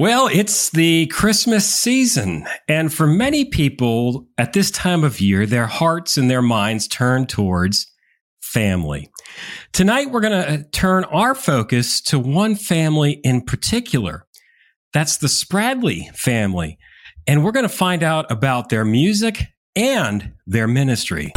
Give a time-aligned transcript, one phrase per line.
[0.00, 2.46] Well, it's the Christmas season.
[2.66, 7.26] And for many people at this time of year, their hearts and their minds turn
[7.26, 7.86] towards
[8.40, 9.10] family.
[9.74, 14.24] Tonight, we're going to uh, turn our focus to one family in particular.
[14.94, 16.78] That's the Spradley family.
[17.26, 21.30] And we're going to find out about their music and their ministry.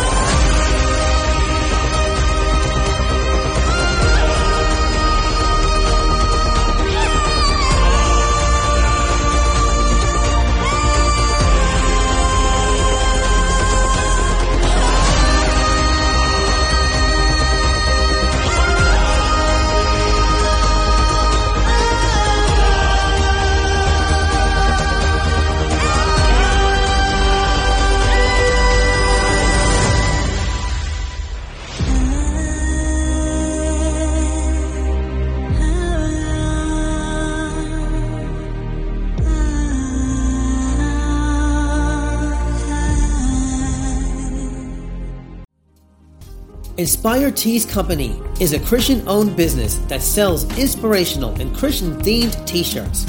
[46.83, 52.61] Inspire Tees Company is a Christian owned business that sells inspirational and Christian themed t
[52.61, 53.05] shirts.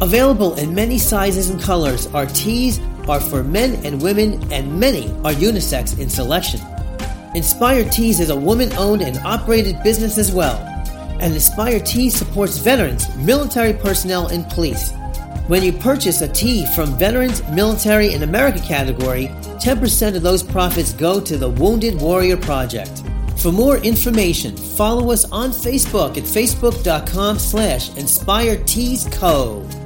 [0.00, 5.10] Available in many sizes and colors, our tees are for men and women, and many
[5.22, 6.60] are unisex in selection.
[7.34, 10.56] Inspire Tees is a woman owned and operated business as well,
[11.20, 14.92] and Inspire Tees supports veterans, military personnel, and police.
[15.46, 20.92] When you purchase a tee from Veterans, Military, and America category, 10% of those profits
[20.92, 23.02] go to the Wounded Warrior Project.
[23.38, 29.84] For more information, follow us on Facebook at facebook.com slash inspireteesco.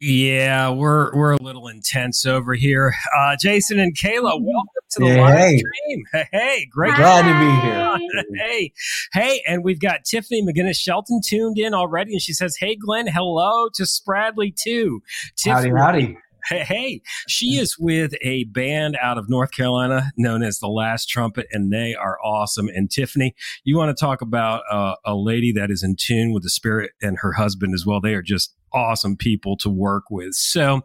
[0.00, 2.94] Yeah, we're we're a little intense over here.
[3.16, 6.04] Uh, Jason and Kayla, welcome to the Hey, live stream.
[6.12, 6.94] Hey, hey, great.
[6.96, 8.44] Glad to be here.
[8.44, 8.72] hey,
[9.14, 13.06] hey, and we've got Tiffany McGinnis Shelton tuned in already, and she says, "Hey, Glenn,
[13.06, 15.00] hello to Spradley too."
[15.42, 16.02] Howdy, Tiffany, howdy.
[16.02, 16.16] Hey,
[16.48, 21.46] hey, she is with a band out of North Carolina known as The Last Trumpet,
[21.52, 22.68] and they are awesome.
[22.68, 23.34] And Tiffany,
[23.64, 26.92] you want to talk about uh, a lady that is in tune with the spirit
[27.02, 28.00] and her husband as well.
[28.00, 30.34] They are just awesome people to work with.
[30.34, 30.82] So,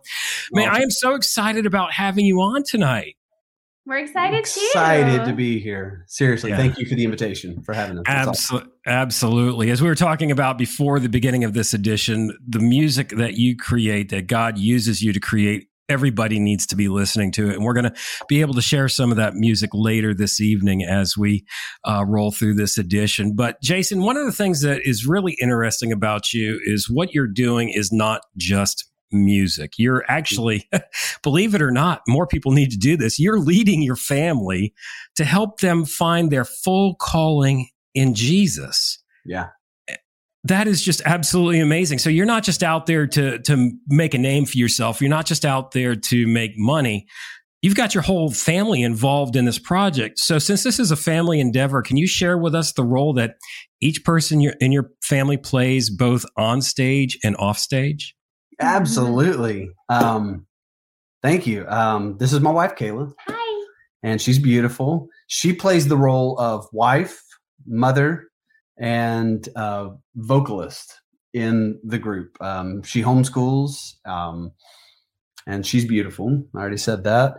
[0.52, 3.16] man, I am so excited about having you on tonight.
[3.90, 4.62] We're excited too.
[4.68, 6.06] Excited to be here.
[6.08, 6.58] Seriously, Yeah.
[6.58, 8.04] thank you for the invitation for having us.
[8.08, 8.58] That's awesome.
[8.58, 8.70] Absolutely.
[8.86, 9.72] Absolutely.
[9.72, 13.56] As we were talking about before the beginning of this edition, the music that you
[13.58, 17.56] create, that God uses you to create, everybody needs to be listening to it.
[17.56, 17.94] And we're going to
[18.28, 21.44] be able to share some of that music later this evening as we
[21.84, 23.34] uh, roll through this edition.
[23.36, 27.26] But Jason, one of the things that is really interesting about you is what you're
[27.26, 29.74] doing is not just music.
[29.78, 30.70] You're actually,
[31.24, 33.20] believe it or not, more people need to do this.
[33.20, 34.74] You're leading your family
[35.16, 39.00] to help them find their full calling in Jesus.
[39.26, 39.48] Yeah.
[40.46, 42.00] That is just absolutely amazing.
[42.00, 45.02] So you're not just out there to to make a name for yourself.
[45.02, 47.08] You're not just out there to make money.
[47.62, 50.18] You've got your whole family involved in this project.
[50.20, 53.36] So since this is a family endeavor, can you share with us the role that
[53.82, 58.16] each person in your family plays both on stage and off stage?
[58.60, 59.72] Absolutely.
[59.88, 60.46] Um,
[61.22, 61.68] thank you.
[61.68, 63.66] Um, this is my wife, Kayla, Hi.
[64.04, 65.08] and she's beautiful.
[65.28, 67.24] She plays the role of wife,
[67.66, 68.28] mother,
[68.78, 70.94] and uh, vocalist
[71.34, 72.42] in the group.
[72.42, 74.52] Um, she homeschools, um,
[75.48, 76.44] and she's beautiful.
[76.56, 77.36] I already said that.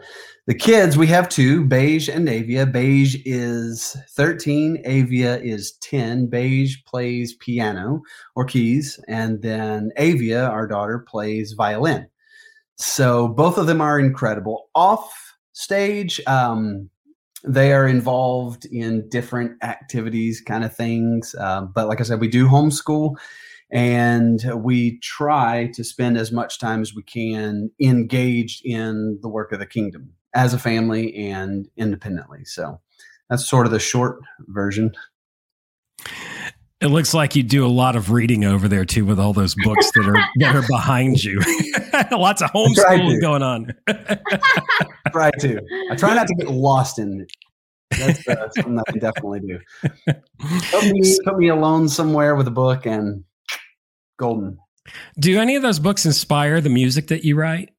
[0.46, 2.66] The kids, we have two, Beige and Avia.
[2.66, 6.26] Beige is 13, Avia is 10.
[6.26, 8.00] Beige plays piano
[8.34, 12.06] or keys, and then Avia, our daughter, plays violin.
[12.76, 14.70] So both of them are incredible.
[14.74, 16.88] Off stage, um,
[17.44, 21.34] they are involved in different activities, kind of things.
[21.38, 23.16] Um, but like I said, we do homeschool
[23.72, 29.52] and we try to spend as much time as we can engaged in the work
[29.52, 32.44] of the kingdom as a family and independently.
[32.44, 32.80] So
[33.28, 34.92] that's sort of the short version.
[36.80, 39.54] It looks like you do a lot of reading over there too, with all those
[39.64, 41.38] books that are that are behind you.
[42.10, 43.74] Lots of homeschooling going on.
[43.86, 44.18] I
[45.12, 45.60] Try to.
[45.90, 47.32] I try not to get lost in it.
[47.98, 49.58] That's uh, something I definitely do.
[50.70, 53.24] Put me, put me alone somewhere with a book and
[54.20, 54.58] golden.
[55.18, 57.70] Do any of those books inspire the music that you write?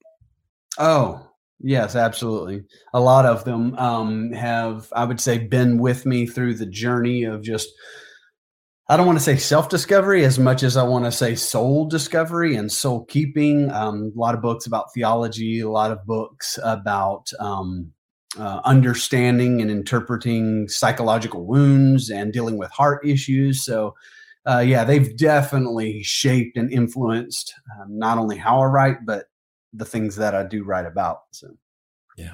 [0.78, 1.26] Oh,
[1.60, 2.64] yes, absolutely.
[2.94, 7.24] A lot of them um, have, I would say, been with me through the journey
[7.24, 7.70] of just,
[8.90, 11.88] I don't want to say self discovery as much as I want to say soul
[11.88, 13.72] discovery and soul keeping.
[13.72, 17.94] Um, a lot of books about theology, a lot of books about um,
[18.38, 23.64] uh, understanding and interpreting psychological wounds and dealing with heart issues.
[23.64, 23.96] So,
[24.50, 29.26] uh, yeah, they've definitely shaped and influenced um, not only how I write, but
[29.74, 31.20] the things that I do write about.
[31.32, 31.50] So,
[32.18, 32.34] yeah.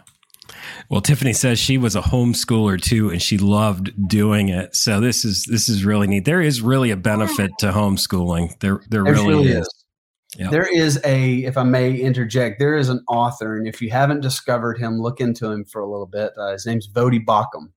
[0.89, 4.75] Well, Tiffany says she was a homeschooler too, and she loved doing it.
[4.75, 6.23] So this is this is really neat.
[6.23, 8.57] There is really a benefit to homeschooling.
[8.61, 9.57] There, there really, really, is.
[9.67, 9.85] is.
[10.37, 10.51] Yep.
[10.51, 14.21] There is a, if I may interject, there is an author, and if you haven't
[14.21, 16.31] discovered him, look into him for a little bit.
[16.37, 17.71] Uh, his name's Voddie Baucham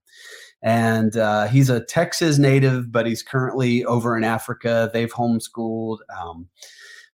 [0.62, 4.90] and uh, he's a Texas native, but he's currently over in Africa.
[4.92, 5.98] They've homeschooled.
[6.20, 6.48] Um,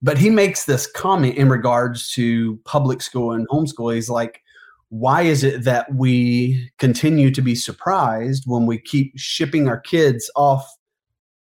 [0.01, 3.93] but he makes this comment in regards to public school and homeschool.
[3.93, 4.41] He's like,
[4.89, 10.29] why is it that we continue to be surprised when we keep shipping our kids
[10.35, 10.67] off,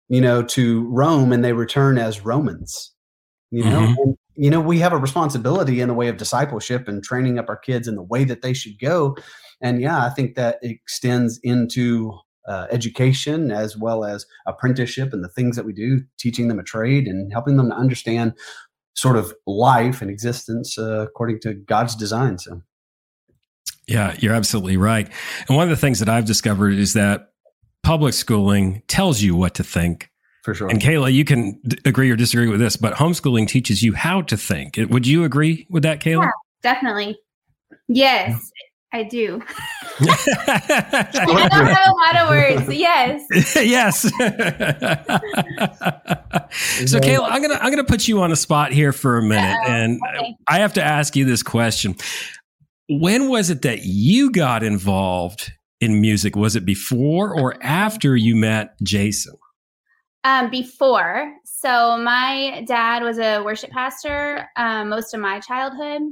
[0.08, 2.92] you know, to Rome and they return as Romans?
[3.52, 4.02] You know, mm-hmm.
[4.02, 7.50] and, you know, we have a responsibility in the way of discipleship and training up
[7.50, 9.16] our kids in the way that they should go.
[9.64, 12.14] And yeah, I think that extends into
[12.48, 16.64] uh, education as well as apprenticeship and the things that we do, teaching them a
[16.64, 18.34] trade and helping them to understand
[18.94, 22.38] sort of life and existence uh, according to God's design.
[22.38, 22.62] So,
[23.88, 25.10] yeah, you're absolutely right.
[25.48, 27.32] And one of the things that I've discovered is that
[27.82, 30.10] public schooling tells you what to think.
[30.44, 30.68] For sure.
[30.68, 34.22] And Kayla, you can d- agree or disagree with this, but homeschooling teaches you how
[34.24, 34.78] to think.
[34.90, 36.24] Would you agree with that, Kayla?
[36.24, 36.32] Yeah,
[36.62, 37.18] definitely.
[37.88, 38.52] Yes.
[38.94, 39.42] I do.
[40.00, 42.72] I don't have a lot of words.
[42.76, 43.26] Yes.
[43.56, 44.02] yes.
[46.90, 49.58] so, Kayla, I'm gonna I'm gonna put you on the spot here for a minute,
[49.64, 49.72] Uh-oh.
[49.72, 50.36] and okay.
[50.48, 51.96] I have to ask you this question:
[52.88, 55.52] When was it that you got involved
[55.82, 56.36] in music?
[56.36, 59.34] Was it before or after you met Jason?
[60.24, 61.34] Um, before.
[61.46, 66.04] So, my dad was a worship pastor um, most of my childhood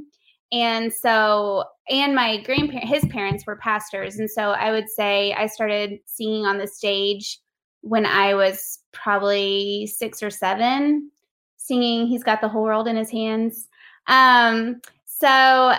[0.52, 4.18] and so and my grandparent his parents were pastors.
[4.18, 7.38] And so i would say i started singing on the stage
[7.80, 11.10] when i was probably six or seven
[11.56, 13.68] singing he's got the whole world in his hands.
[14.06, 15.74] Um, so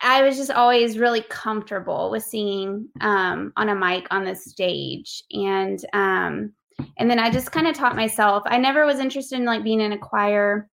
[0.00, 5.24] i was just always really comfortable with singing um, on a mic on the stage.
[5.32, 6.52] And um,
[6.98, 8.42] and then i just kind of taught myself.
[8.46, 10.68] I never was interested in like being in a choir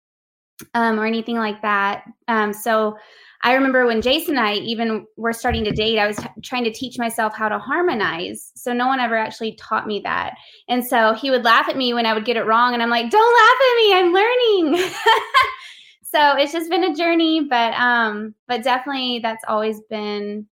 [0.74, 2.04] um, or anything like that.
[2.28, 2.96] Um, so
[3.44, 6.64] I remember when Jason and I even were starting to date, I was t- trying
[6.64, 8.50] to teach myself how to harmonize.
[8.56, 10.34] So no one ever actually taught me that.
[10.66, 12.72] And so he would laugh at me when I would get it wrong.
[12.72, 14.90] And I'm like, don't laugh at me, I'm learning.
[16.02, 20.46] so it's just been a journey, but um, but definitely that's always been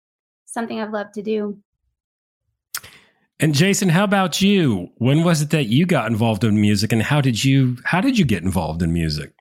[0.44, 1.56] something I've loved to do.
[3.40, 4.90] And Jason, how about you?
[4.98, 8.18] When was it that you got involved in music and how did you how did
[8.18, 9.32] you get involved in music?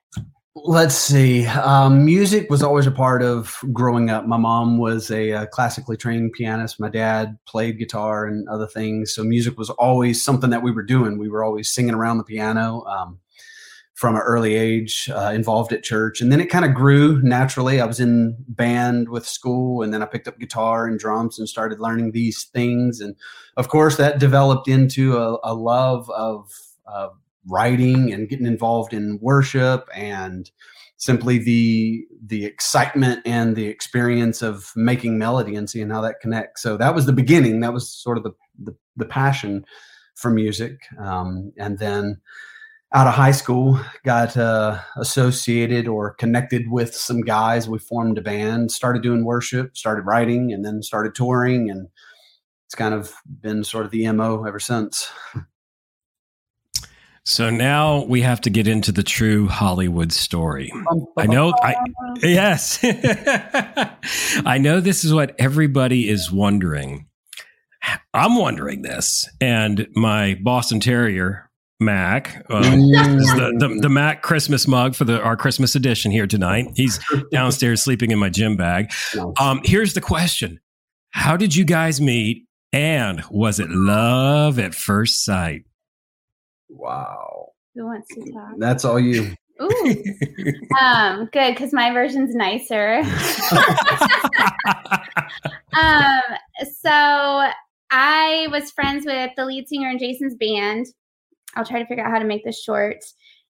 [0.53, 1.45] Let's see.
[1.45, 4.27] Um, music was always a part of growing up.
[4.27, 6.77] My mom was a, a, classically trained pianist.
[6.77, 9.15] My dad played guitar and other things.
[9.15, 11.17] So music was always something that we were doing.
[11.17, 13.19] We were always singing around the piano um,
[13.93, 16.19] from an early age, uh, involved at church.
[16.19, 17.79] And then it kind of grew naturally.
[17.79, 21.47] I was in band with school, and then I picked up guitar and drums and
[21.47, 22.99] started learning these things.
[22.99, 23.15] And
[23.55, 26.51] of course, that developed into a, a love of
[26.85, 27.09] uh,
[27.47, 30.51] writing and getting involved in worship and
[31.01, 36.61] simply the the excitement and the experience of making melody and seeing how that connects.
[36.61, 37.59] So that was the beginning.
[37.61, 39.65] That was sort of the the, the passion
[40.15, 40.79] for music.
[40.99, 42.21] Um, and then
[42.93, 47.67] out of high school got uh, associated or connected with some guys.
[47.67, 51.87] We formed a band started doing worship started writing and then started touring and
[52.67, 55.09] it's kind of been sort of the mo ever since
[57.23, 60.71] So now we have to get into the true Hollywood story.
[61.17, 61.75] I know I
[62.21, 62.79] yes.
[64.45, 67.07] I know this is what everybody is wondering.
[68.13, 69.29] I'm wondering this.
[69.39, 71.49] And my Boston Terrier,
[71.79, 76.67] Mac, uh, the, the, the, Mac Christmas mug for the our Christmas edition here tonight.
[76.75, 76.99] He's
[77.31, 78.91] downstairs sleeping in my gym bag.
[79.39, 80.59] Um, here's the question.
[81.11, 82.47] How did you guys meet?
[82.73, 85.65] And was it love at first sight?
[86.71, 87.49] Wow.
[87.75, 88.53] Who wants to talk?
[88.57, 89.35] That's all you.
[89.61, 89.95] Ooh.
[90.79, 93.03] um, good, because my version's nicer.
[95.77, 96.21] um,
[96.81, 97.51] so
[97.91, 100.87] I was friends with the lead singer in Jason's band.
[101.55, 102.97] I'll try to figure out how to make this short.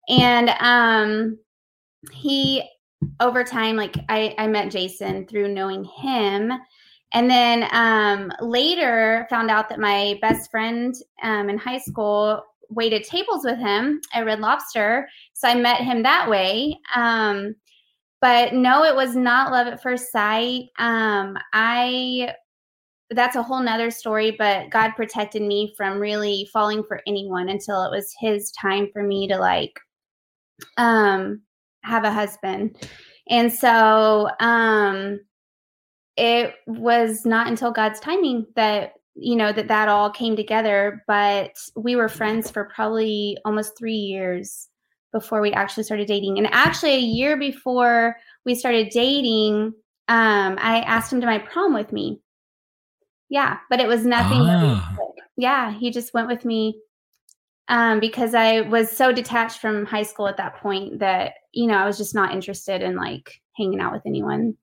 [0.08, 1.38] And um
[2.10, 2.68] he
[3.20, 6.52] over time, like I, I met Jason through knowing him.
[7.12, 13.04] And then um, later found out that my best friend um, in high school waited
[13.04, 15.08] tables with him at Red Lobster.
[15.34, 16.78] So I met him that way.
[16.94, 17.54] Um,
[18.20, 20.64] but no, it was not love at first sight.
[20.78, 22.32] Um, I
[23.12, 27.82] that's a whole nother story, but God protected me from really falling for anyone until
[27.82, 29.72] it was his time for me to like
[30.76, 31.42] um
[31.82, 32.76] have a husband.
[33.28, 35.20] And so um
[36.16, 41.52] it was not until God's timing that you know that that all came together but
[41.76, 44.68] we were friends for probably almost 3 years
[45.12, 49.72] before we actually started dating and actually a year before we started dating
[50.08, 52.20] um I asked him to my prom with me
[53.28, 54.96] yeah but it was nothing Ah.
[55.36, 56.80] yeah he just went with me
[57.70, 61.74] um, because I was so detached from high school at that point that you know
[61.74, 64.56] I was just not interested in like hanging out with anyone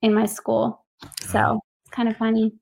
[0.00, 0.84] in my school.
[1.20, 2.52] So it's kind of funny.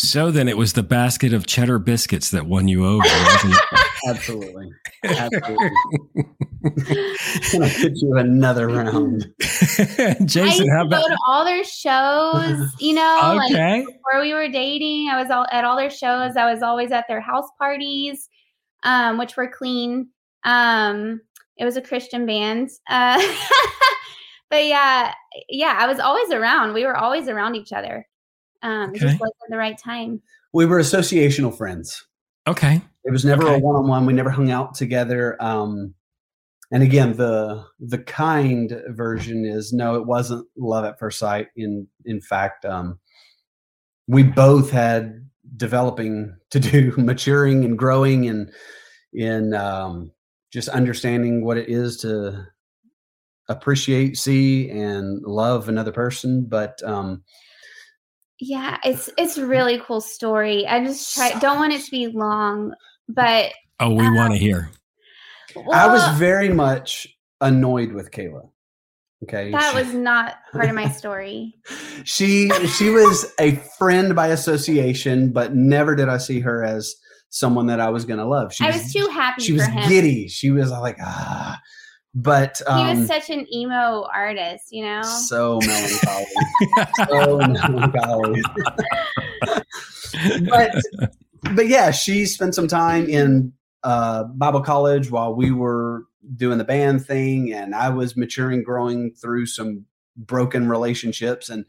[0.00, 3.54] So then it was the basket of cheddar biscuits that won you over, wasn't
[4.08, 4.70] Absolutely.
[5.04, 5.70] Absolutely.
[7.50, 9.30] Can I put you another round?
[9.38, 10.16] it?
[10.20, 12.72] I Jason, used how to go about to all their shows.
[12.80, 13.80] You know, like Okay.
[13.84, 16.34] before we were dating, I was all at all their shows.
[16.36, 18.28] I was always at their house parties,
[18.82, 20.08] um, which were clean.
[20.44, 21.20] Um,
[21.58, 22.70] it was a Christian band.
[22.88, 23.22] Uh,
[24.50, 25.12] but yeah,
[25.50, 26.72] yeah, I was always around.
[26.72, 28.06] We were always around each other.
[28.62, 28.98] Um, Okay.
[28.98, 30.20] just wasn't the right time.
[30.52, 32.06] We were associational friends.
[32.46, 32.80] Okay.
[33.04, 33.56] It was never Okay.
[33.56, 34.06] a one-on-one.
[34.06, 35.36] We never hung out together.
[35.42, 35.94] Um,
[36.72, 41.48] and again, the the kind version is no, it wasn't love at first sight.
[41.56, 42.98] In in fact, um,
[44.06, 48.52] we both had developing to do, maturing and growing, and
[49.12, 50.12] in um,
[50.52, 52.46] just understanding what it is to
[53.48, 56.44] appreciate, see, and love another person.
[56.44, 57.24] But um,
[58.40, 60.66] Yeah, it's it's a really cool story.
[60.66, 62.72] I just try don't want it to be long,
[63.08, 64.70] but Oh, we want to hear.
[65.72, 67.06] I was very much
[67.40, 68.48] annoyed with Kayla.
[69.24, 71.54] Okay, that She- was not part of my story.
[72.04, 76.94] she she was a friend by association, but never did I see her as
[77.28, 78.52] someone that I was going to love.
[78.54, 79.88] She I was too happy she for was him.
[79.88, 80.28] giddy.
[80.28, 81.60] She was like ah,
[82.14, 85.02] but he um, was such an emo artist, you know.
[85.02, 86.26] so melancholy,
[87.08, 88.42] so melancholy.
[90.48, 90.74] but
[91.54, 93.52] but yeah, she spent some time in
[93.84, 96.04] uh, Bible college while we were
[96.36, 99.86] doing the band thing, and I was maturing, growing through some
[100.16, 101.64] broken relationships, and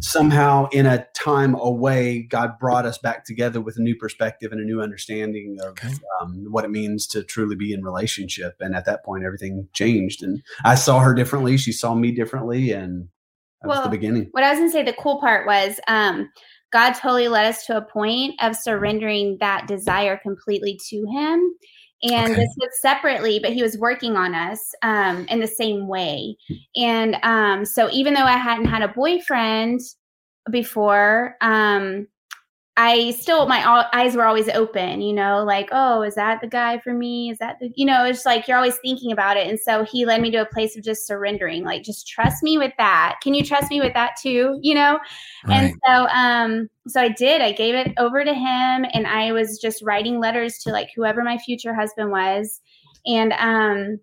[0.00, 4.60] somehow in a time away, God brought us back together with a new perspective and
[4.60, 5.94] a new understanding of Okay.
[6.20, 8.56] um, what it means to truly be in relationship.
[8.60, 11.56] And at that point, everything changed, and I saw her differently.
[11.56, 13.08] She saw me differently, and
[13.62, 14.28] that was the beginning.
[14.32, 16.30] What I was gonna say, the cool part was um,
[16.72, 21.54] God totally led us to a point of surrendering that desire completely to Him.
[22.02, 22.34] And Okay.
[22.34, 26.36] this was separately, but He was working on us um, in the same way.
[26.76, 29.80] And um, so, even though I hadn't had a boyfriend
[30.50, 32.06] before, um,
[32.78, 36.78] I still my eyes were always open, you know, like, oh, is that the guy
[36.80, 37.30] for me?
[37.30, 39.48] Is that the, you know, it's like you're always thinking about it.
[39.48, 42.58] And so he led me to a place of just surrendering, like, just trust me
[42.58, 43.16] with that.
[43.22, 44.58] Can you trust me with that too?
[44.60, 44.98] You know?
[45.46, 45.56] Right.
[45.62, 47.40] And so, um, so I did.
[47.40, 51.24] I gave it over to him, and I was just writing letters to like whoever
[51.24, 52.60] my future husband was,
[53.06, 53.98] and um,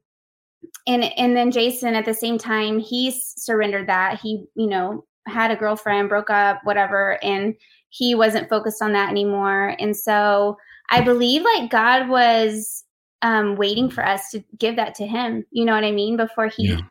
[0.88, 5.52] and and then Jason at the same time he surrendered that he you know had
[5.52, 7.56] a girlfriend, broke up, whatever, and
[7.90, 10.58] he wasn't focused on that anymore, and so
[10.90, 12.84] I believe like God was
[13.22, 15.46] um waiting for us to give that to him.
[15.52, 16.18] You know what I mean?
[16.18, 16.82] Before he Yeah.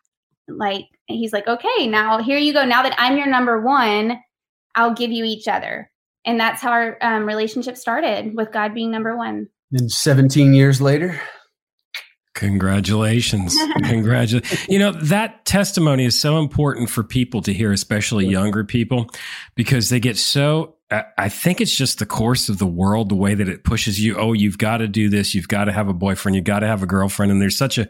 [0.48, 2.64] like he's like, okay, now here you go.
[2.64, 4.18] Now that I'm your number one,
[4.74, 5.90] I'll give you each other.
[6.24, 9.48] And that's how our um, relationship started with God being number one.
[9.72, 11.20] And 17 years later,
[12.34, 13.56] Congratulations.
[13.84, 14.68] Congratulations.
[14.68, 19.08] You know, that testimony is so important for people to hear, especially younger people,
[19.54, 20.76] because they get so.
[20.90, 24.16] I- think it's just the course of the world, the way that it pushes you.
[24.18, 25.34] Oh, you've got to do this.
[25.34, 26.36] You've got to have a boyfriend.
[26.36, 27.32] You've got to have a girlfriend.
[27.32, 27.88] And there's such a,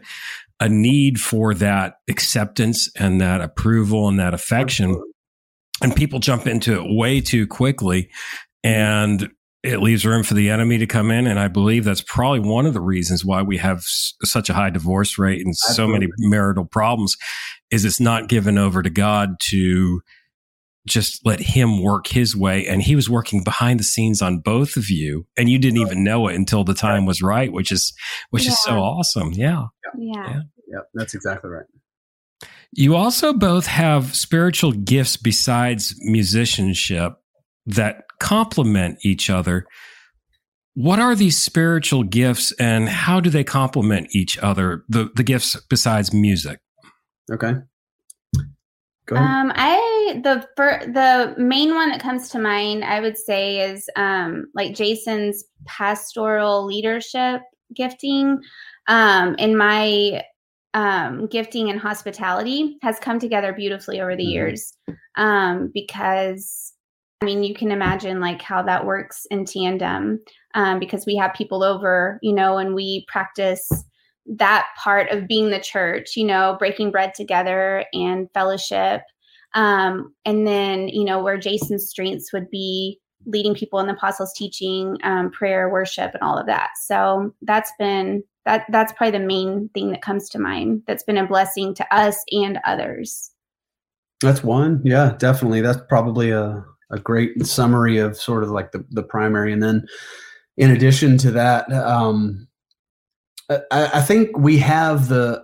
[0.61, 5.01] a need for that acceptance and that approval and that affection.
[5.81, 8.09] And people jump into it way too quickly.
[8.63, 9.29] And
[9.63, 11.25] it leaves room for the enemy to come in.
[11.25, 14.53] And I believe that's probably one of the reasons why we have s- such a
[14.53, 17.15] high divorce rate and so many marital problems
[17.71, 20.01] is it's not given over to God to
[20.85, 22.67] just let him work his way.
[22.67, 25.25] And he was working behind the scenes on both of you.
[25.37, 27.93] And you didn't even know it until the time was right, which is,
[28.31, 28.81] which is so Yeah.
[28.81, 29.31] awesome.
[29.31, 29.63] Yeah.
[29.97, 30.41] Yeah.
[30.67, 31.65] Yep, that's exactly right.
[32.73, 37.13] You also both have spiritual gifts besides musicianship
[37.67, 39.67] that complement each other.
[40.75, 44.83] What are these spiritual gifts and how do they complement each other?
[44.89, 46.59] The, the gifts besides music?
[47.31, 47.53] Okay.
[49.05, 49.27] Go ahead.
[49.27, 53.87] Um, I the fir- the main one that comes to mind, I would say, is
[53.97, 57.41] um, like Jason's pastoral leadership
[57.75, 58.39] gifting.
[58.87, 60.23] Um, in my
[60.73, 64.31] um, gifting and hospitality has come together beautifully over the Mhm.
[64.31, 64.73] years
[65.17, 66.72] um, because
[67.23, 70.19] I mean you can imagine like how that works in tandem
[70.55, 73.71] um, because we have people over, you know, and we practice
[74.25, 79.03] that part of being the church, you know, breaking bread together and fellowship.
[79.55, 84.33] Um, and then, you know, where Jason's strengths would be leading people in the apostles'
[84.35, 86.71] teaching, um, prayer, worship, and all of that.
[86.85, 90.81] So that's been that that's probably the main thing that comes to mind.
[90.87, 93.31] That's been a blessing to us and others.
[94.19, 94.81] That's one.
[94.83, 95.61] Yeah, definitely.
[95.61, 99.51] That's probably a, a great summary of sort of like the, the primary.
[99.51, 99.85] And then
[100.57, 102.47] in addition to that, um,
[103.49, 105.43] I, I think we have the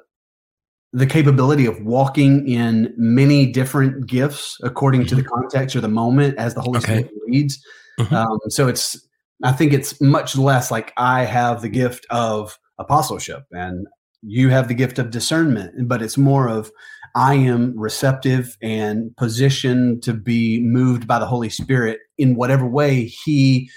[0.92, 6.36] the capability of walking in many different gifts according to the context or the moment
[6.40, 7.04] as the Holy Okay.
[7.04, 7.64] Spirit leads.
[8.00, 8.12] Mhm.
[8.12, 9.08] Um, so it's
[9.44, 13.88] I think it's much less like I have the gift of apostleship and
[14.22, 16.72] you have the gift of discernment, but it's more of
[17.16, 23.06] I am receptive and positioned to be moved by the Holy Spirit in whatever way
[23.06, 23.70] He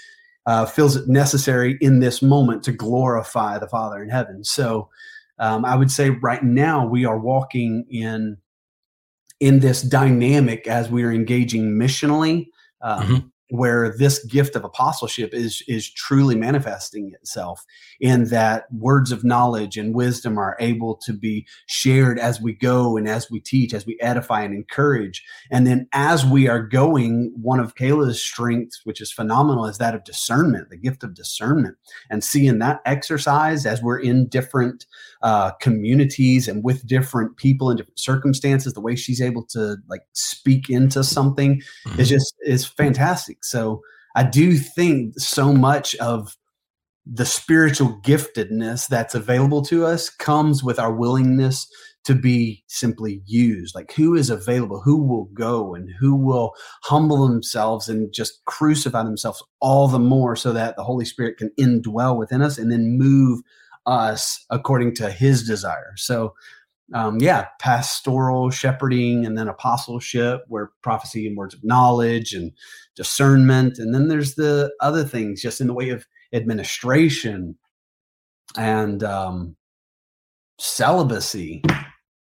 [0.46, 4.44] uh, feels it necessary in this moment to glorify the Father in heaven.
[4.44, 4.88] So
[5.38, 8.36] um, I would say right now we are walking in
[9.40, 12.46] in this dynamic as we are engaging missionally.
[12.80, 13.31] Um, Mhm.
[13.54, 17.66] Where this gift of apostleship is is truly manifesting itself
[18.00, 22.96] in that words of knowledge and wisdom are able to be shared as we go
[22.96, 25.22] and as we teach, as we edify and encourage.
[25.50, 29.94] And then as we are going, one of Kayla's strengths, which is phenomenal, is that
[29.94, 31.76] of discernment, the gift of discernment.
[32.08, 34.86] And seeing that exercise as we're in different
[35.22, 40.02] uh, communities and with different people in different circumstances, the way she's able to like
[40.12, 41.62] speak into something
[41.98, 43.44] is just is fantastic.
[43.44, 43.80] So
[44.14, 46.36] I do think so much of
[47.04, 51.66] the spiritual giftedness that's available to us comes with our willingness
[52.04, 53.74] to be simply used.
[53.74, 59.02] Like who is available, who will go, and who will humble themselves and just crucify
[59.02, 62.98] themselves all the more so that the Holy Spirit can indwell within us and then
[62.98, 63.40] move
[63.86, 65.92] us according to his desire.
[65.96, 66.34] So
[66.94, 72.52] um, yeah, pastoral shepherding and then apostleship, where prophecy and words of knowledge and
[72.96, 73.78] discernment.
[73.78, 77.56] And then there's the other things just in the way of administration
[78.56, 79.56] and um,
[80.58, 81.62] celibacy.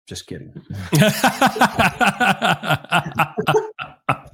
[0.06, 0.52] Just kidding.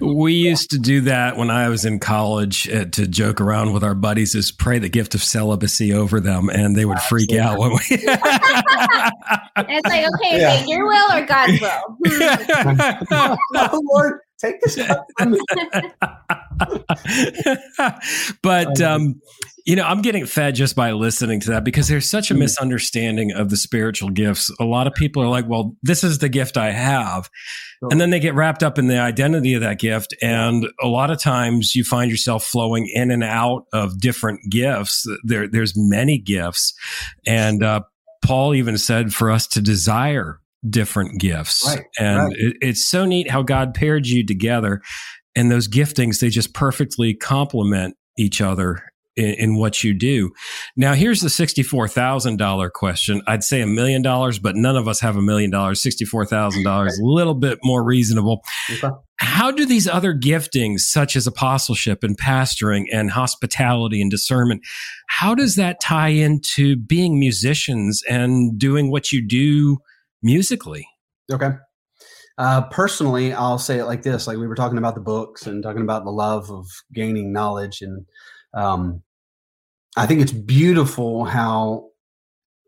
[0.00, 3.82] we used to do that when I was in college uh, to joke around with
[3.84, 7.58] our buddies is pray the gift of celibacy over them and they would freak out
[7.58, 10.54] when we it's like, okay, Yeah.
[10.54, 11.98] okay, your will or God's will?
[13.56, 14.78] Oh, Lord, take this
[15.18, 15.40] from me.
[18.42, 19.20] but um,
[19.66, 22.38] you know, I'm getting fed just by listening to that because there's such a Mm.
[22.38, 24.50] misunderstanding of the spiritual gifts.
[24.60, 27.30] A lot of people are like, "Well, this is the gift I have,"
[27.90, 30.14] and then they get wrapped up in the identity of that gift.
[30.22, 35.06] And a lot of times, you find yourself flowing in and out of different gifts.
[35.22, 36.74] There, there's many gifts,
[37.26, 37.80] and uh,
[38.24, 41.64] Paul even said for us to desire different gifts.
[41.66, 42.36] Right, and right.
[42.36, 44.80] It, it's so neat how God paired you together
[45.36, 48.80] and those giftings they just perfectly complement each other
[49.16, 50.30] in, in what you do
[50.76, 55.16] now here's the $64000 question i'd say a million dollars but none of us have
[55.16, 58.94] a million dollars $64000 a little bit more reasonable Okay.
[59.16, 64.62] how do these other giftings such as apostleship and pastoring and hospitality and discernment
[65.08, 69.78] how does that tie into being musicians and doing what you do
[70.24, 70.88] musically
[71.32, 71.50] Okay.
[72.36, 75.62] Uh, personally, I'll say it like this: like we were talking about the books and
[75.62, 78.04] talking about the love of gaining knowledge, and
[78.54, 79.02] um,
[79.96, 81.90] I think it's beautiful how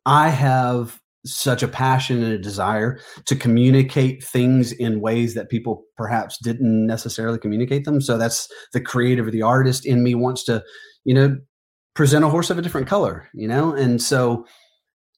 [0.04, 5.82] I have such a passion and a desire to communicate things in ways that people
[5.96, 8.00] perhaps didn't necessarily communicate them.
[8.00, 10.62] So that's the creative or the artist in me wants to,
[11.04, 11.36] you know,
[11.94, 14.46] present a horse of a different color, you know, and so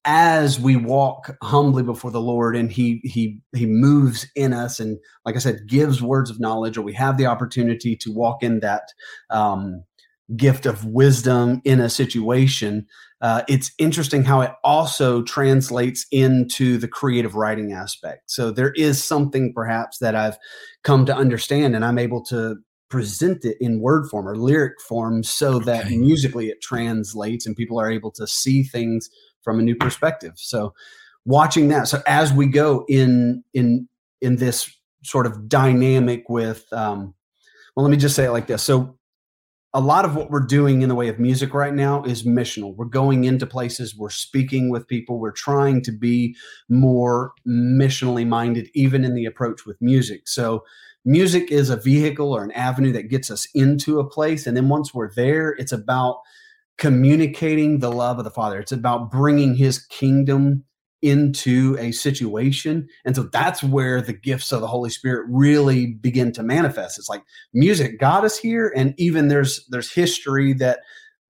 [0.04, 4.98] as we walk humbly before the Lord and he he he moves in us and
[5.24, 8.60] like I said gives words of knowledge or we have the opportunity to walk in
[8.60, 8.92] that
[9.30, 9.84] um,
[10.36, 12.86] gift of wisdom in a situation
[13.20, 18.30] uh, it's interesting how it also translates into the creative writing aspect.
[18.30, 20.38] So there is something perhaps that I've
[20.84, 22.56] come to understand and I'm able to
[22.90, 27.78] present it in word form or lyric form so that musically it translates and people
[27.78, 29.10] are able to see things
[29.48, 30.34] from a new perspective.
[30.36, 30.74] So
[31.24, 31.88] watching that.
[31.88, 33.88] So as we go in in
[34.20, 34.70] in this
[35.02, 37.14] sort of dynamic with um,
[37.74, 38.98] well let me just say it like this so
[39.72, 42.74] a lot of what we're doing in the way of music right now is missional.
[42.74, 46.36] We're going into places, we're speaking with people, we're trying to be
[46.68, 50.26] more missionally minded, even in the approach with music.
[50.26, 50.64] So,
[51.04, 54.46] music is a vehicle or an avenue that gets us into a place.
[54.46, 56.20] And then once we're there, it's about
[56.78, 60.64] communicating the love of the Father, it's about bringing his kingdom
[61.02, 62.88] into a situation.
[63.04, 66.98] And so that's where the gifts of the Holy Spirit really begin to manifest.
[66.98, 68.72] It's like music got us here.
[68.74, 70.80] And even there's there's history that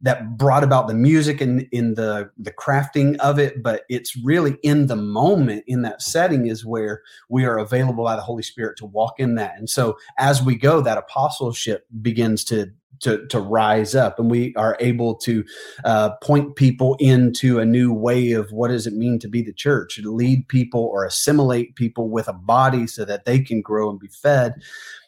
[0.00, 4.56] that brought about the music and in the the crafting of it but it's really
[4.62, 8.76] in the moment in that setting is where we are available by the holy spirit
[8.78, 12.66] to walk in that and so as we go that apostleship begins to
[13.00, 14.18] to, to rise up.
[14.18, 15.44] And we are able to
[15.84, 19.52] uh, point people into a new way of what does it mean to be the
[19.52, 24.00] church lead people or assimilate people with a body so that they can grow and
[24.00, 24.54] be fed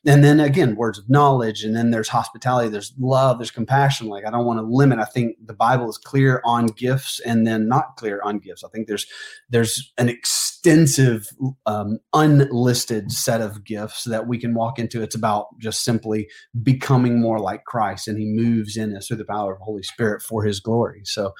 [0.06, 4.08] and then again words of knowledge and then there's hospitality there's love there's compassion.
[4.08, 7.46] Like i don't want to limit i think the bible is clear on gifts and
[7.46, 8.64] then not clear on gifts.
[8.64, 9.06] I think there's
[9.48, 11.28] there's an extensive
[11.66, 15.02] um, unlisted set of gifts that we can walk into.
[15.02, 16.28] It's about just simply
[16.62, 19.82] becoming more like christ and he moves in us through the power of the holy
[19.82, 21.02] spirit for his glory.
[21.04, 21.32] So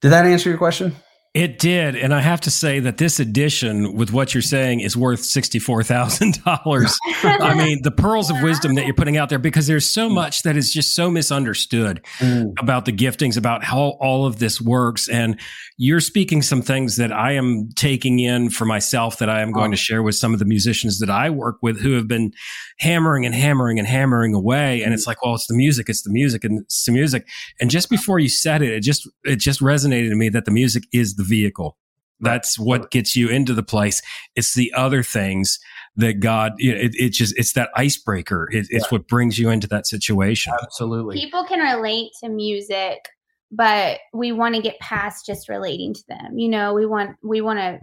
[0.00, 0.96] did that answer your question
[1.38, 1.94] it did.
[1.94, 6.96] And I have to say that this edition, with what you're saying, is worth $64,000.
[7.22, 10.42] I mean, the pearls of wisdom that you're putting out there, because there's so much
[10.42, 12.52] that is just so misunderstood mm.
[12.58, 15.08] about the giftings, about how all of this works.
[15.08, 15.38] And
[15.76, 19.70] you're speaking some things that I am taking in for myself that I am going
[19.70, 22.32] to share with some of the musicians that I work with who have been
[22.80, 24.82] hammering and hammering and hammering away.
[24.82, 27.28] And it's like, well, it's the music, it's the music, and it's the music.
[27.60, 30.50] And just before you said it, it just, it just resonated to me that the
[30.50, 31.76] music is the vehicle.
[32.20, 34.02] That's what gets you into the place.
[34.34, 35.60] It's the other things
[35.94, 38.48] that God, it, it just, it's that icebreaker.
[38.50, 38.88] It, it's yeah.
[38.88, 40.52] what brings you into that situation.
[40.60, 41.16] Absolutely.
[41.16, 43.08] People can relate to music,
[43.52, 46.38] but we want to get past just relating to them.
[46.38, 47.80] You know, we want, we want to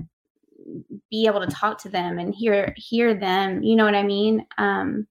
[1.09, 3.63] be able to talk to them and hear, hear them.
[3.63, 4.45] You know what I mean?
[4.57, 5.07] Um,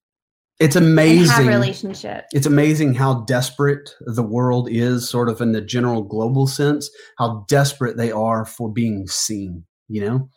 [0.60, 2.26] it's amazing have relationship.
[2.32, 7.44] it's amazing how desperate the world is sort of in the general global sense how
[7.48, 10.28] desperate they are for being seen you know?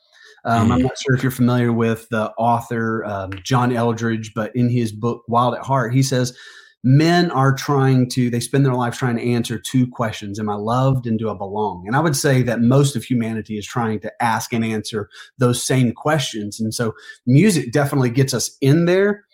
[0.45, 0.87] Um, i'm mm-hmm.
[0.87, 5.23] not sure if you're familiar with the author um, john Eldredge, but in his book
[5.27, 6.35] wild at heart he says
[6.83, 10.55] men are trying to they spend their lives trying to answer two questions am i
[10.55, 11.83] loved and do i belong?
[11.85, 15.61] And i would say that most of humanity is trying to ask and answer those
[15.63, 16.93] same questions and so
[17.25, 19.26] music definitely gets us in there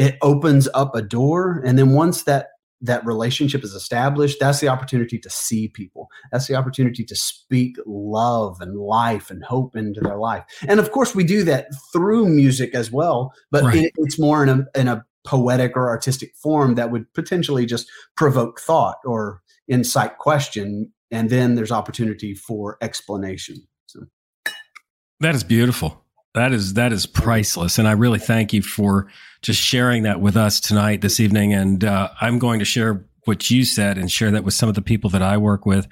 [0.00, 2.48] it opens up a door and then once that
[2.80, 6.08] that relationship is established that's the opportunity to see people.
[6.32, 10.44] That's the opportunity to speak love and life and hope into their life.
[10.66, 13.76] And of course we do that through music as well but right.
[13.76, 17.86] it, it's more in a in a poetic or artistic form that would potentially just
[18.16, 24.00] provoke thought or incite question and then there's opportunity for explanation so.
[25.20, 26.02] That is beautiful
[26.34, 29.10] that is that is priceless, and I really thank you for
[29.42, 31.52] just sharing that with us tonight, this evening.
[31.54, 34.74] And uh, I'm going to share what you said and share that with some of
[34.74, 35.86] the people that I work with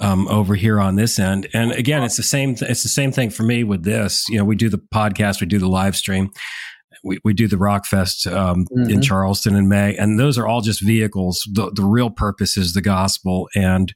[0.00, 1.48] um, over here on this end.
[1.52, 2.54] And again, it's the same.
[2.54, 4.28] Th- it's the same thing for me with this.
[4.28, 6.30] You know, we do the podcast, we do the live stream.
[7.04, 8.90] We, we do the Rockfest um, mm-hmm.
[8.90, 11.40] in Charleston in May, and those are all just vehicles.
[11.52, 13.94] The, the real purpose is the gospel, and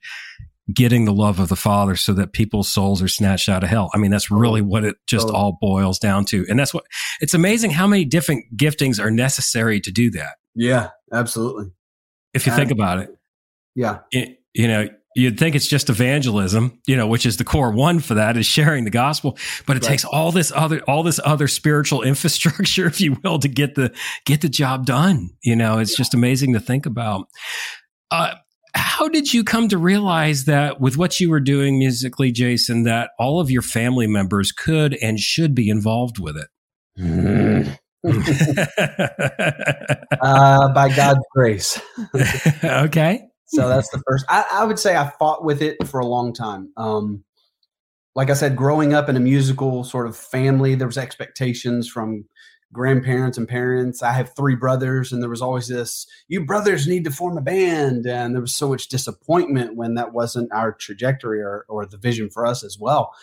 [0.72, 3.90] getting the love of the Father so that people's souls are snatched out of hell.
[3.94, 5.35] I mean, that's really what it just oh.
[5.35, 6.46] all boils down to.
[6.48, 6.85] And that's what
[7.20, 10.37] it's amazing how many different giftings are necessary to do that.
[10.55, 11.72] Yeah, absolutely.
[12.35, 13.11] If you think about it.
[13.75, 14.01] Yeah.
[14.11, 18.01] It, you know, you'd think it's just evangelism, you know, which is the core one
[18.01, 19.90] for that is sharing the gospel, but it right.
[19.90, 23.92] takes all this other all this other spiritual infrastructure, if you will, to get the
[24.25, 25.31] get the job done.
[25.42, 25.98] You know, it's yeah.
[25.98, 27.29] just amazing to think about.
[28.11, 28.35] Uh,
[28.74, 33.11] how did you come to realize that with what you were doing musically, Jason, that
[33.18, 36.48] all of your family members could and should be involved with it?
[40.22, 41.80] uh, by God's grace.
[42.64, 43.22] okay.
[43.46, 44.24] So that's the first.
[44.28, 46.72] I, I, would say I fought with it for a long time.
[46.76, 47.22] Um,
[48.14, 52.24] like I said, growing up in a musical sort of family, there was expectations from
[52.72, 54.02] grandparents and parents.
[54.02, 57.42] I have three brothers, and there was always this, you brothers need to form a
[57.42, 58.06] band.
[58.06, 62.30] And there was so much disappointment when that wasn't our trajectory or, or the vision
[62.30, 63.14] for us as well.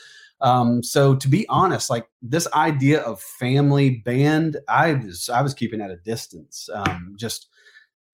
[0.42, 5.54] Um, so to be honest, like this idea of family band, I was I was
[5.54, 6.70] keeping at a distance.
[6.74, 7.48] Um, just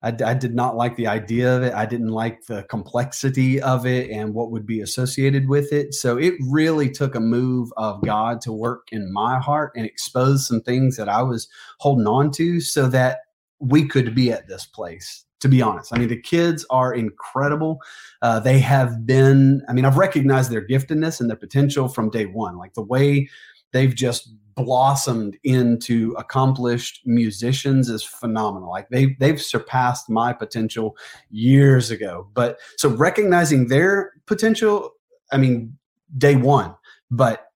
[0.02, 1.74] I, I, did not like the idea of it.
[1.74, 5.94] I didn't like the complexity of it and what would be associated with it.
[5.94, 10.48] So it really took a move of God to work in my heart and expose
[10.48, 11.48] some things that I was
[11.80, 13.20] holding on to so that
[13.60, 15.24] we could be at this place.
[15.42, 17.80] To be honest, I mean, the kids are incredible.
[18.22, 22.26] Uh, they have been, I mean, I've recognized their giftedness and their potential from day
[22.26, 22.58] one.
[22.58, 23.30] Like the way
[23.76, 28.70] they've just blossomed into accomplished musicians is phenomenal.
[28.70, 30.96] Like they they've surpassed my potential
[31.30, 32.30] years ago.
[32.34, 34.92] But so recognizing their potential,
[35.34, 35.78] I mean,
[36.18, 36.74] day one,
[37.12, 37.48] but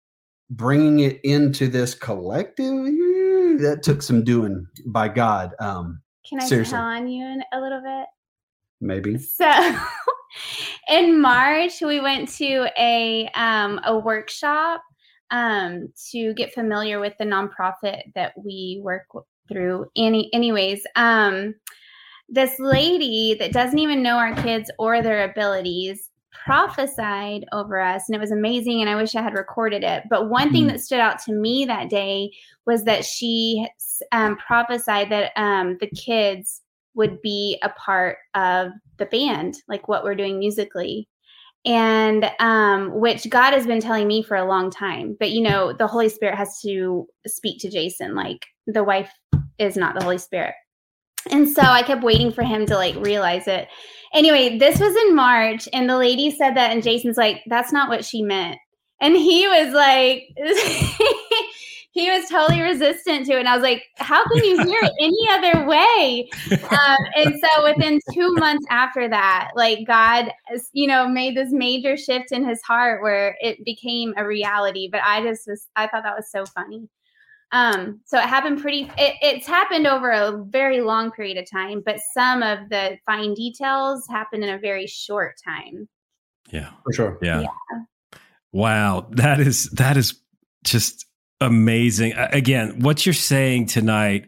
[0.49, 2.85] bringing it into this collective,
[3.61, 5.53] that took some doing by God.
[5.59, 6.73] Um, Can I seriously.
[6.73, 8.07] tell on you a little bit?
[8.81, 9.17] Maybe.
[9.17, 9.49] So.
[10.89, 14.81] in March, we went to a um, a workshop
[15.31, 19.05] um, to get familiar with the nonprofit that we work
[19.47, 19.85] through.
[19.95, 21.55] Any, anyways, um,
[22.29, 26.09] this lady that doesn't even know our kids or their abilities
[26.45, 30.29] prophesied over us and it was amazing and i wish i had recorded it but
[30.29, 30.69] one thing mm.
[30.69, 32.31] that stood out to me that day
[32.65, 33.67] was that she
[34.11, 36.61] um, prophesied that um, the kids
[36.93, 41.07] would be a part of the band like what we're doing musically
[41.69, 45.15] and um, which God has been telling me for a long time.
[45.19, 48.15] But you know, the Holy Spirit has to speak to Jason.
[48.15, 49.11] Like the wife
[49.59, 50.55] is not the Holy Spirit.
[51.29, 53.67] And so I kept waiting for him to like realize it.
[54.15, 57.87] Anyway, this was in March, and the lady said that, and Jason's like, that's not
[57.87, 58.57] what she meant.
[58.99, 60.23] And he was like,
[61.91, 63.39] he was totally resistant to it.
[63.39, 66.29] And I was like, how can you hear it any other way?
[66.69, 70.31] Um, and so within two months after that, like God,
[70.71, 74.87] you know, made this major shift in his heart where it became a reality.
[74.91, 76.87] But I just was, I thought that was so funny.
[77.51, 81.81] Um, so it happened pretty, it, it's happened over a very long period of time,
[81.83, 85.89] but some of the fine details happened in a very short time.
[86.51, 86.69] Yeah.
[86.83, 87.17] For sure.
[87.21, 87.41] yeah.
[87.41, 87.79] yeah.
[88.51, 89.07] Wow.
[89.11, 90.19] That is, that is
[90.63, 91.05] just
[91.41, 92.13] amazing.
[92.13, 94.25] Again, what you're saying tonight,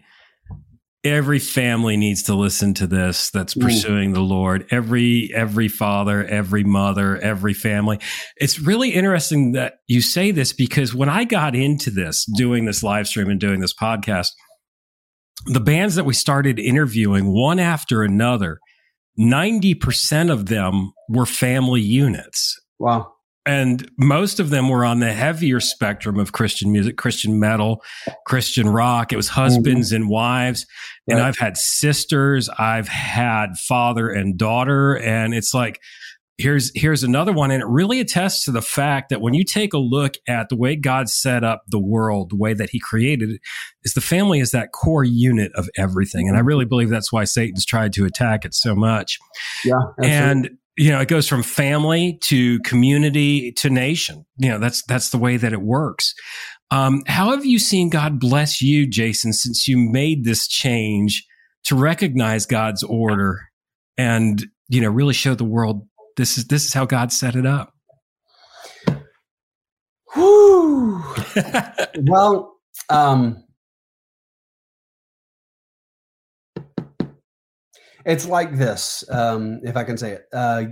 [1.04, 3.62] every family needs to listen to this that's mm.
[3.64, 4.16] pursuing Ooh.
[4.16, 4.68] the Lord.
[4.72, 8.00] Every every father, every mother, every family.
[8.38, 12.84] It's really interesting that you say this because when I got into this, doing this
[12.84, 14.30] live stream and doing this podcast,
[15.46, 18.60] the bands that we started interviewing one after another,
[19.20, 22.60] 90% of them were family units.
[22.80, 23.14] Wow
[23.46, 27.84] and most of them were on the heavier spectrum of Christian music, Christian metal,
[28.28, 29.12] Christian rock.
[29.12, 30.04] It was husbands mm-hmm.
[30.04, 30.66] and wives.
[31.08, 31.20] And.
[31.20, 34.96] I've had sisters, I've had father and daughter.
[34.98, 35.82] And it's like,
[36.38, 37.52] here's here's another one.
[37.52, 40.56] And it really attests to the fact that when you take a look at the
[40.56, 43.42] way God set up the world, the way that he created it,
[43.84, 46.28] is the family is that core unit of everything.
[46.28, 49.18] And I really believe that's why Satan's tried to attack it so much.
[49.66, 49.74] Yeah.
[50.00, 50.18] Absolutely.
[50.18, 54.26] And you know, it goes from family to community to nation.
[54.38, 56.14] You know, that's that's the way that it works.
[56.72, 61.26] Um, how have you seen God bless you, Jason, since you made this change
[61.66, 63.40] to recognize God's order
[63.98, 65.86] and you know really show the world
[66.18, 67.74] this is this is how God set it up?
[72.04, 72.56] Well,
[72.90, 73.44] um,
[78.06, 80.26] It's like this, um, if I can say it.
[80.34, 80.64] Uh,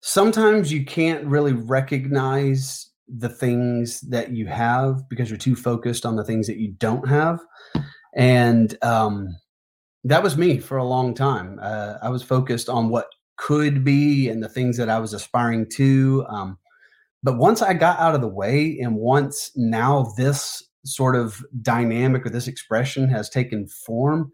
[0.00, 6.16] sometimes you can't really recognize the things that you have because you're too focused on
[6.16, 7.38] the things that you don't have.
[8.16, 9.36] And um,
[10.04, 11.58] that was me for a long time.
[11.62, 15.66] Uh, I was focused on what could be and the things that I was aspiring
[15.74, 16.24] to.
[16.28, 16.58] Um,
[17.22, 22.24] but once I got out of the way, and once now this sort of dynamic
[22.24, 24.32] or this expression has taken form,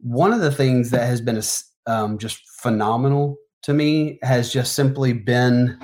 [0.00, 1.40] one of the things that has been
[1.86, 5.78] um, just phenomenal to me has just simply been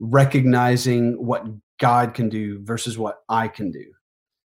[0.00, 1.44] recognizing what
[1.78, 3.84] God can do versus what I can do.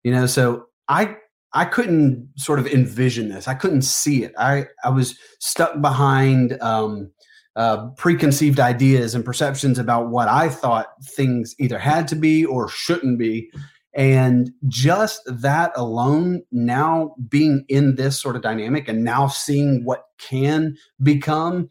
[0.03, 1.17] You know, so I
[1.53, 3.47] I couldn't sort of envision this.
[3.47, 4.33] I couldn't see it.
[4.37, 7.11] I I was stuck behind um,
[7.55, 12.69] uh, preconceived ideas and perceptions about what I thought things either had to be or
[12.69, 13.49] shouldn't be.
[13.97, 20.03] And just that alone, now being in this sort of dynamic and now seeing what
[20.19, 21.69] can become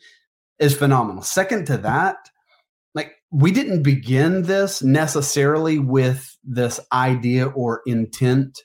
[0.59, 1.23] is phenomenal.
[1.23, 2.17] Second to that,
[2.97, 8.59] like we didn't begin this necessarily with this idea or intent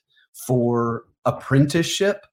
[0.47, 2.25] for apprenticeship,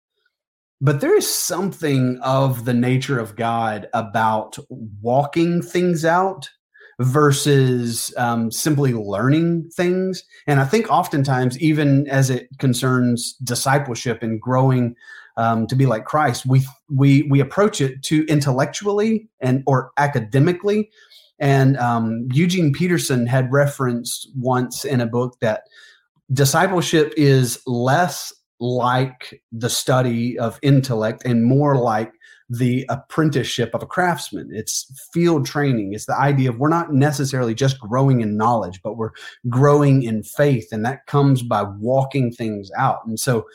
[0.80, 6.48] but there is something of the nature of God about walking things out
[7.00, 10.24] versus um, simply learning things.
[10.46, 14.96] And I think oftentimes, even as it concerns discipleship and growing
[15.36, 20.90] um, to be like Christ, we we we approach it too intellectually and or academically.
[21.38, 25.62] And um, Eugene Peterson had referenced once in a book that
[26.32, 32.12] discipleship is less like the study of intellect and more like
[32.50, 34.48] the apprenticeship of a craftsman.
[34.52, 35.92] It's field training.
[35.92, 39.12] It's the idea of we're not necessarily just growing in knowledge, but we're
[39.48, 40.68] growing in faith.
[40.72, 43.00] And that comes by walking things out.
[43.06, 43.46] And so,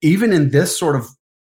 [0.00, 1.08] even in this sort of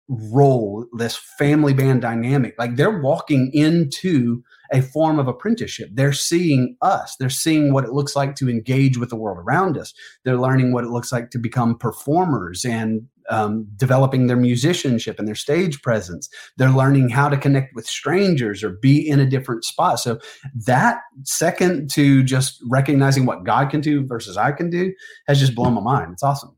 [0.08, 5.90] role, this family band dynamic, like they're walking into a form of apprenticeship.
[5.92, 9.76] They're seeing us, they're seeing what it looks like to engage with the world around
[9.76, 9.92] us.
[10.24, 15.26] They're learning what it looks like to become performers and um, developing their musicianship and
[15.26, 16.28] their stage presence.
[16.56, 20.00] They're learning how to connect with strangers or be in a different spot.
[20.00, 20.18] So,
[20.66, 24.92] that second to just recognizing what God can do versus I can do
[25.26, 26.12] has just blown my mind.
[26.12, 26.56] It's awesome.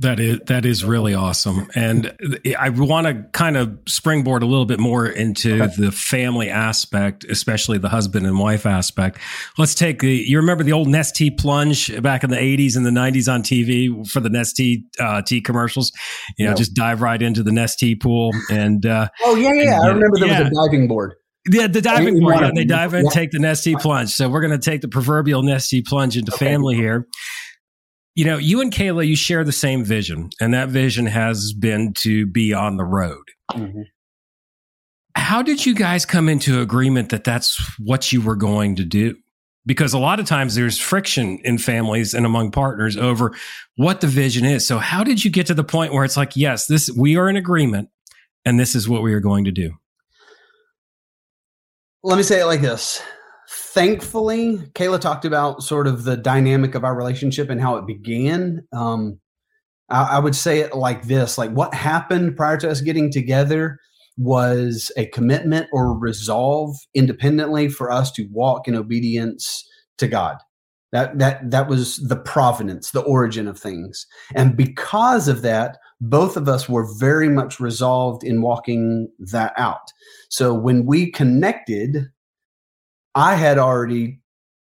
[0.00, 2.14] That is that is really awesome, and
[2.58, 5.72] I want to kind of springboard a little bit more into okay.
[5.78, 9.18] the family aspect, especially the husband and wife aspect.
[9.56, 12.90] Let's take the you remember the old Nestea plunge back in the '80s and the
[12.90, 15.92] '90s on TV for the Nestea uh, tea commercials.
[16.36, 19.84] You know, just dive right into the Nestea pool and uh, oh yeah, yeah, and,
[19.84, 20.42] I remember there yeah.
[20.42, 21.14] was a diving board.
[21.48, 22.36] Yeah, the diving board.
[22.40, 23.10] Yeah, they dive in, yeah.
[23.12, 24.10] take the Nestea plunge.
[24.10, 26.44] So we're going to take the proverbial Nestea plunge into okay.
[26.44, 27.06] family here.
[28.16, 31.92] You know, you and Kayla, you share the same vision, and that vision has been
[31.98, 33.22] to be on the road.
[33.52, 33.82] Mm-hmm.
[35.14, 39.16] How did you guys come into agreement that that's what you were going to do?
[39.66, 43.34] Because a lot of times there's friction in families and among partners over
[43.76, 44.66] what the vision is.
[44.66, 47.28] So, how did you get to the point where it's like, yes, this we are
[47.28, 47.90] in agreement,
[48.46, 49.74] and this is what we are going to do?
[52.02, 53.02] Let me say it like this
[53.50, 58.66] thankfully, Kayla talked about sort of the dynamic of our relationship and how it began.
[58.72, 59.20] Um,
[59.88, 63.78] I, I would say it like this: like what happened prior to us getting together
[64.18, 70.38] was a commitment or resolve independently for us to walk in obedience to God.
[70.92, 74.06] That that that was the provenance, the origin of things.
[74.34, 79.92] And because of that, both of us were very much resolved in walking that out.
[80.30, 82.06] So when we connected,
[83.16, 84.20] I had already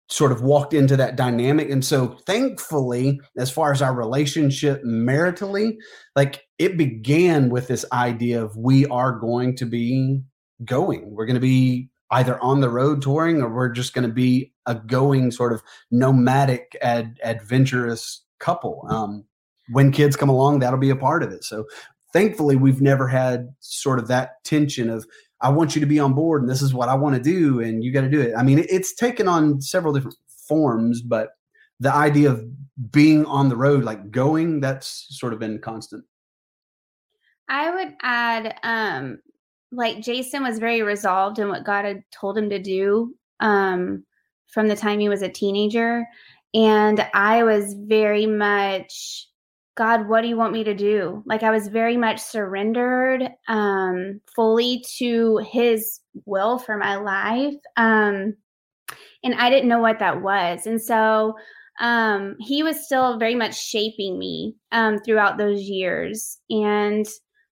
[0.08, 1.70] sort of walked into that dynamic.
[1.70, 5.76] And so thankfully, as far as our relationship maritally,
[6.14, 10.20] like it began with this idea of we are going to be
[10.66, 11.10] going.
[11.14, 14.52] We're going to be either on the road touring or we're just going to be
[14.66, 18.86] a going sort of nomadic ad, adventurous couple.
[18.90, 19.24] Um,
[19.70, 21.42] when kids come along, that'll be a part of it.
[21.42, 21.64] So
[22.12, 25.06] thankfully we've never had sort of that tension of
[25.42, 27.60] I want you to be on board and this is what I want to do
[27.60, 28.32] and you got to do it.
[28.36, 30.16] I mean, it's taken on several different
[30.48, 31.30] forms, but
[31.80, 32.44] the idea of
[32.92, 36.04] being on the road, like going, that's sort of been constant.
[37.48, 39.18] I would add, um,
[39.72, 44.04] like Jason was very resolved in what God had told him to do um,
[44.46, 46.06] from the time he was a teenager.
[46.54, 49.26] And I was very much
[49.74, 51.22] God, what do you want me to do?
[51.26, 57.54] Like I was very much surrendered um, fully to His will for my life.
[57.76, 58.36] Um,
[59.24, 60.66] and I didn't know what that was.
[60.66, 61.36] And so
[61.80, 66.38] um, He was still very much shaping me um, throughout those years.
[66.50, 67.06] And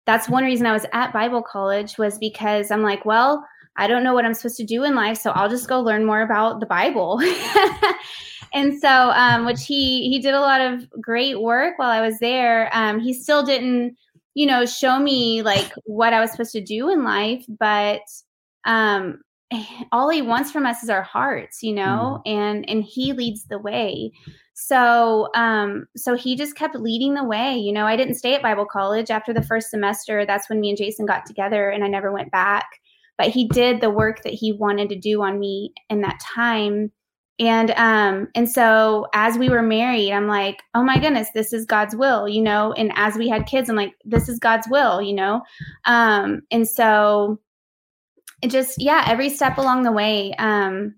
[0.07, 4.03] that's one reason I was at Bible college was because I'm like, well, I don't
[4.03, 6.59] know what I'm supposed to do in life, so I'll just go learn more about
[6.59, 7.21] the Bible.
[8.53, 12.19] and so um, which he he did a lot of great work while i was
[12.19, 12.69] there.
[12.73, 13.95] Um, he still didn't
[14.33, 18.01] you know show me like what i was supposed to do in life but
[18.65, 19.19] um,
[19.91, 22.31] all he wants from us is our hearts you know mm.
[22.31, 24.11] and and he leads the way.
[24.53, 27.85] So um so he just kept leading the way you know.
[27.85, 29.09] I didn't stay at bible college.
[29.09, 32.31] After the first semester that's when me and jason got together and i never went
[32.31, 32.65] back.
[33.17, 36.91] But he did the work that he wanted to do on me in that time
[37.39, 41.65] and um and so as we were married i'm like oh my goodness this is
[41.65, 42.73] god's will you know?
[42.73, 45.41] And as we had kids i'm like this is god's will you know?
[45.85, 47.39] Um and so
[48.41, 50.95] it just yeah every step along the way um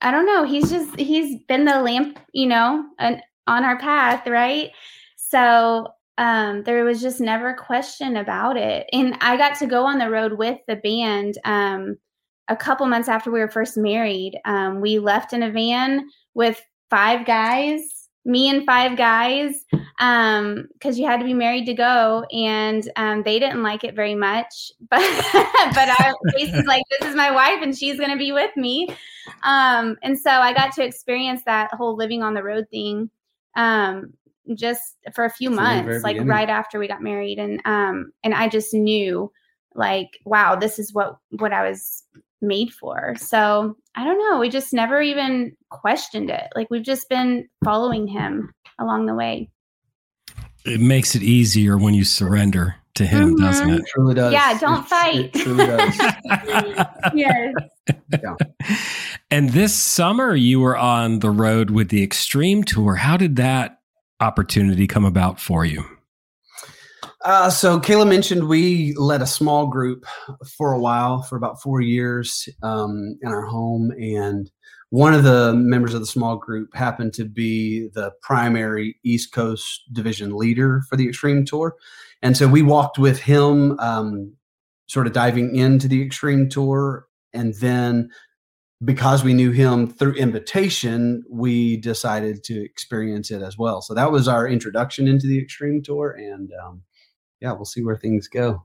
[0.00, 4.26] i don't know he's just he's been the lamp you know and on our path
[4.26, 4.70] right?
[5.16, 8.86] So um there was just never a question about it.
[8.92, 11.98] And i got to go on the road with the band um
[12.50, 16.60] a couple months after we were first married, um, we left in a van with
[16.90, 22.24] five guys, me and five guys, because um, you had to be married to go,
[22.32, 24.72] and um, they didn't like it very much.
[24.90, 25.00] But
[25.32, 28.88] but I was like, this is my wife, and she's going to be with me.
[29.44, 33.10] Um, and so I got to experience that whole living on the road thing.
[33.56, 34.14] Um,
[34.54, 36.28] just for a few months, like beginning.
[36.28, 39.30] right after we got married, and um, and I just knew,
[39.76, 42.02] like, wow, this is what what I was
[42.42, 43.14] made for.
[43.18, 44.38] So I don't know.
[44.38, 46.44] We just never even questioned it.
[46.54, 49.50] Like we've just been following him along the way.
[50.64, 53.40] It makes it easier when you surrender to Him, Mhm.
[53.40, 54.32] doesn't It truly does.
[54.32, 55.16] Yeah, don't It- fight.
[55.16, 55.94] It truly does.
[56.00, 56.86] it?
[57.14, 57.54] Yes.
[59.30, 62.96] And this summer, you were on the road with the Extreme Tour.
[62.96, 63.78] How did that
[64.20, 65.84] opportunity come about for you?
[67.22, 70.06] Uh, so Kayla mentioned we led a small group
[70.56, 74.50] for a while, for about four years, um, in our home, and
[74.88, 79.82] one of the members of the small group happened to be the primary East Coast
[79.92, 81.76] division leader for the Extreme Tour,
[82.22, 84.32] and so we walked with him, um,
[84.86, 88.08] sort of diving into the Extreme Tour, and then
[88.82, 93.82] because we knew him through invitation, we decided to experience it as well.
[93.82, 96.82] So that was our introduction into the Extreme Tour, and um,
[97.40, 98.64] yeah, we'll see where things go.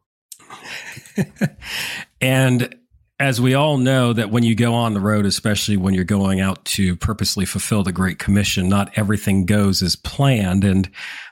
[2.22, 2.76] and
[3.20, 6.42] as we all know that when you go on the road especially when you're going
[6.42, 10.90] out to purposely fulfill the great commission not everything goes as planned and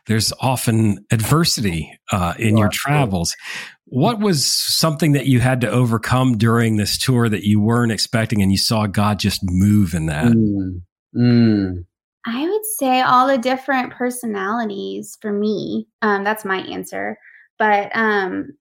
[0.07, 2.73] there's often adversity uh, in your Right.
[2.73, 3.35] travels
[3.85, 8.41] what was something that you had to overcome during this tour that you weren't expecting
[8.41, 10.81] and you saw god just move in that Mm,
[11.15, 11.85] mm,
[12.25, 15.87] I would say all the different personalities for me.
[16.01, 17.17] Um, that's my answer.
[17.59, 18.53] But um,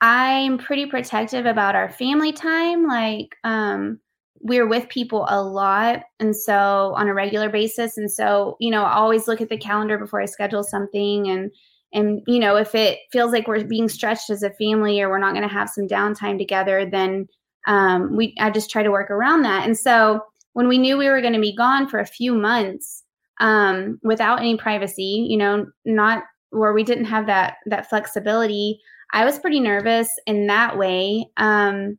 [0.00, 2.86] I'm pretty protective about our family time.
[2.86, 4.00] Like, um,
[4.40, 6.02] we're with people a lot.
[6.20, 7.96] And so on a regular basis.
[7.96, 11.28] And so, you know, I always look at the calendar before I schedule something.
[11.28, 11.50] And,
[11.92, 15.18] and, you know, if it feels like we're being stretched as a family or we're
[15.18, 17.26] not going to have some downtime together, then
[17.66, 19.64] um, we, I just try to work around that.
[19.64, 20.20] And so,
[20.52, 23.04] when we knew we were going to be gone for a few months
[23.40, 28.80] um, without any privacy, you know, not where we didn't have that that flexibility,
[29.12, 31.26] I was pretty nervous in that way.
[31.36, 31.98] Um,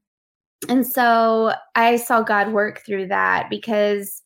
[0.69, 4.23] and so I saw God work through that because,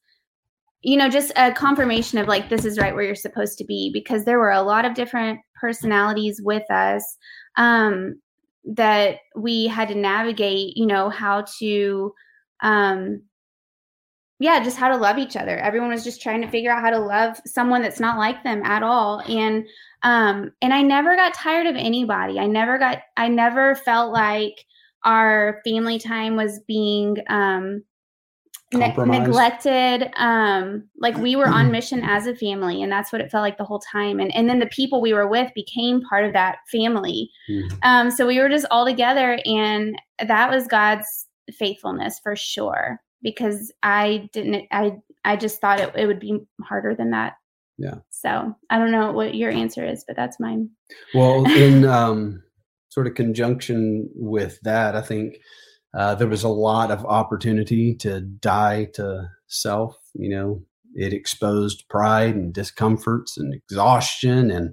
[0.82, 3.92] you know, just a confirmation of like this is right where you're supposed to be
[3.94, 7.18] because there were a lot of different personalities with us
[7.58, 8.20] um,
[8.64, 10.78] that we had to navigate.
[10.78, 12.14] You know how to.
[12.62, 13.24] Um,
[14.40, 15.56] yeah, just how to love each other.
[15.58, 18.64] Everyone was just trying to figure out how to love someone that's not like them
[18.64, 19.22] at all.
[19.28, 19.68] And
[20.04, 22.40] um and I never got tired of anybody.
[22.40, 24.66] I never got I never felt like
[25.04, 27.84] our family time was being um
[28.74, 33.32] ne- neglected um like we were on mission as a family and that's what it
[33.32, 36.26] felt like the whole time and and then the people we were with became part
[36.26, 37.78] of that family mm.
[37.84, 43.00] um, so we were just all together, and that was God's faithfulness for sure.
[43.24, 47.34] Because I didn't, I I just thought it, it would be harder than that.
[47.82, 47.96] Yeah.
[48.12, 50.70] So I don't know what your answer is, but that's mine.
[51.16, 52.44] Well, in um,
[52.90, 55.38] sort of conjunction with that, I think
[55.98, 59.98] uh, there was a lot of opportunity to die to self.
[60.14, 60.62] You know,
[60.94, 64.70] it exposed pride and discomforts and exhaustion, and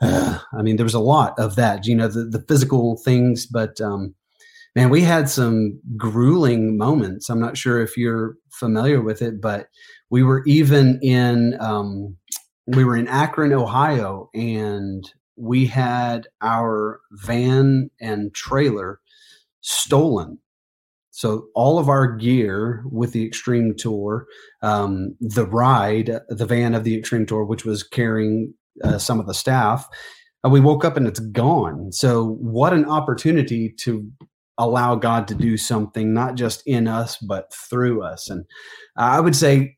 [0.00, 1.86] uh, I mean, there was a lot of that.
[1.86, 4.14] You know, the the physical things, but um,
[4.76, 7.28] man, we had some grueling moments.
[7.28, 9.66] I'm not sure if you're familiar with it, but
[10.10, 12.16] we were even in um,
[12.66, 19.00] we were in Akron, Ohio, and we had our van and trailer
[19.60, 20.38] stolen.
[21.10, 24.26] So all of our gear with the Extreme Tour,
[24.62, 29.26] um, the ride, the van of the Extreme Tour, which was carrying uh, some of
[29.26, 29.88] the staff,
[30.44, 31.92] uh, we woke up and it's gone.
[31.92, 34.10] So what an opportunity to
[34.58, 38.28] allow God to do something, not just in us but through us.
[38.28, 38.44] And
[38.96, 39.76] I would say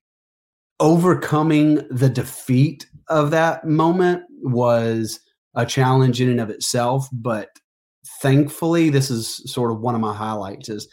[0.81, 5.21] overcoming the defeat of that moment was
[5.55, 7.49] a challenge in and of itself but
[8.21, 10.89] thankfully this is sort of one of my highlights is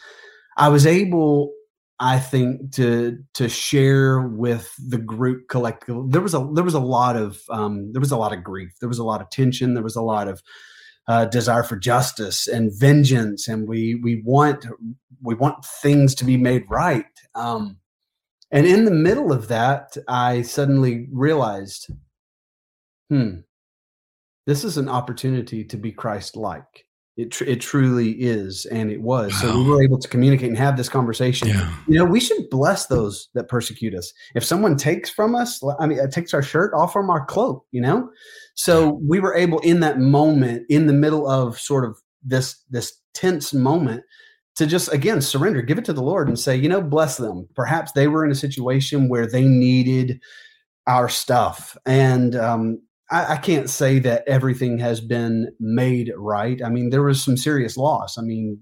[0.58, 1.52] i was able
[2.00, 6.06] i think to to share with the group collectively.
[6.10, 8.72] There was a there was a lot of um, there was a lot of grief.
[8.80, 9.74] There was a lot of tension.
[9.74, 10.42] There was a lot of
[11.08, 14.66] uh, desire for justice and vengeance and we we want
[15.22, 17.06] we want things to be made right.
[17.36, 17.78] Um,
[18.54, 21.90] and in the middle of that, I suddenly realized,
[23.10, 23.40] hmm,
[24.46, 26.86] this is an opportunity to be Christ like.
[27.16, 28.66] It, tr- it truly is.
[28.66, 29.40] And it was.
[29.40, 31.48] So we were able to communicate and have this conversation.
[31.48, 34.14] yeah You know, we should bless those that persecute us.
[34.36, 37.66] If someone takes from us, I mean, uh, takes our shirt off from our cloak,
[37.72, 38.10] you know?
[38.56, 43.00] So we were able in that moment, in the middle of sort of this, this
[43.14, 44.04] tense moment,
[44.56, 47.48] to just again surrender, give it to the Lord and say, you know, bless them.
[47.56, 50.22] Perhaps they were in a situation where they needed
[50.88, 51.78] our stuff.
[51.86, 56.62] And um, I, I, can't say that everything has been made right.
[56.64, 58.18] I mean, there was some serious loss.
[58.18, 58.60] I mean,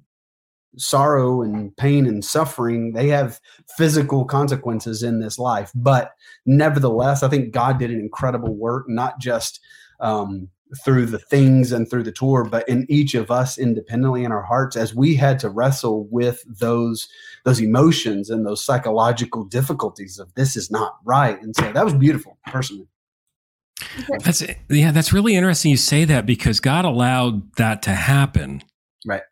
[0.77, 3.39] sorrow and pain and suffering, they have
[3.77, 5.71] physical consequences in this life.
[5.75, 6.11] But
[6.45, 9.59] nevertheless, I think God did an incredible work, not just
[9.99, 10.47] um,
[10.83, 14.43] through the things and through the tour, but in each of us independently in our
[14.43, 17.07] hearts as we had to wrestle with those
[17.43, 21.41] those emotions and those psychological difficulties of this is not right.
[21.41, 22.87] And so that was beautiful, personally.
[24.23, 28.61] That's yeah, that's really interesting you say that because God allowed that to happen.
[29.05, 29.23] Right.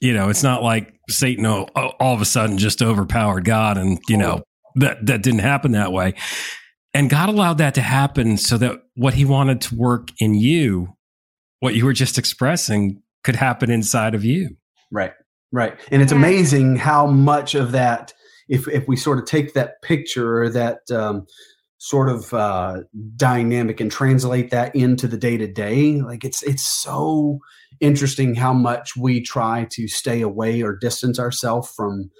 [0.00, 3.98] You know, it's not like Satan all, all of a sudden just overpowered God and,
[4.08, 4.42] you know,
[4.76, 6.14] that that didn't happen that way.
[6.94, 10.96] And God allowed that to happen so that what he wanted to work in you,
[11.60, 14.56] what you were just expressing, could happen inside of you.
[14.90, 15.12] Right.
[15.52, 15.78] Right.
[15.90, 18.12] And it's amazing how much of that,
[18.48, 21.26] if, if we sort of take that picture or that um,
[21.78, 22.80] sort of uh,
[23.16, 27.38] dynamic and translate that into the day to day, like it's, it's so
[27.80, 32.10] interesting how much we try to stay away or distance ourselves from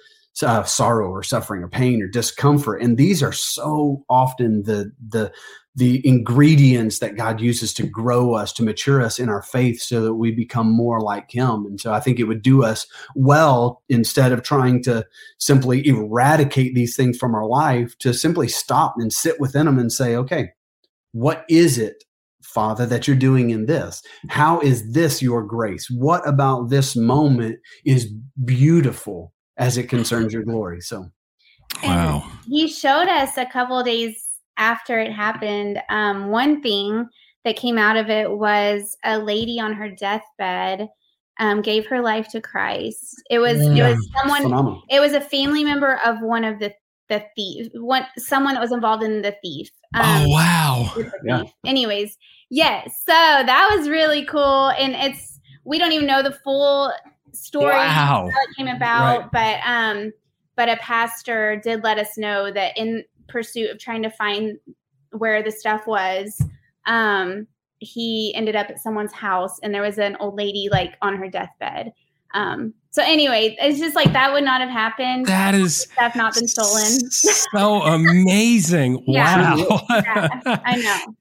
[0.43, 5.31] uh, sorrow or suffering or pain or discomfort and these are so often the the
[5.75, 10.01] the ingredients that God uses to grow us to mature us in our faith so
[10.01, 13.81] that we become more like him and so I think it would do us well
[13.89, 15.05] instead of trying to
[15.37, 19.91] simply eradicate these things from our life to simply stop and sit within them and
[19.91, 20.49] say okay
[21.11, 22.03] what is it
[22.41, 24.01] Father, that you're doing in this?
[24.27, 25.87] How is this your grace?
[25.87, 28.11] What about this moment is
[28.43, 30.81] beautiful as it concerns your glory.
[30.81, 31.09] So,
[31.83, 32.23] wow.
[32.23, 34.25] And he showed us a couple days
[34.57, 35.81] after it happened.
[35.89, 37.07] Um, one thing
[37.45, 40.89] that came out of it was a lady on her deathbed
[41.39, 43.21] um, gave her life to Christ.
[43.29, 43.87] It was yeah.
[43.87, 44.41] it was someone.
[44.43, 44.81] Phenomenal.
[44.89, 46.73] It was a family member of one of the
[47.07, 47.67] the thief.
[47.73, 49.69] One someone that was involved in the thief.
[49.93, 50.95] Um, oh wow!
[51.23, 51.43] Yeah.
[51.65, 52.17] Anyways,
[52.49, 53.03] yes.
[53.05, 56.91] So that was really cool, and it's we don't even know the full
[57.33, 57.87] story wow.
[57.87, 59.61] how it came about, right.
[59.63, 60.11] but um,
[60.55, 64.57] but a pastor did let us know that in pursuit of trying to find
[65.11, 66.41] where the stuff was,
[66.85, 67.47] um,
[67.79, 71.29] he ended up at someone's house and there was an old lady like on her
[71.29, 71.93] deathbed.
[72.33, 75.27] Um, so anyway, it's just like that would not have happened.
[75.27, 77.09] That is stuff not been stolen.
[77.11, 79.03] So amazing!
[79.07, 79.55] yeah.
[79.55, 81.15] Wow, yeah, I know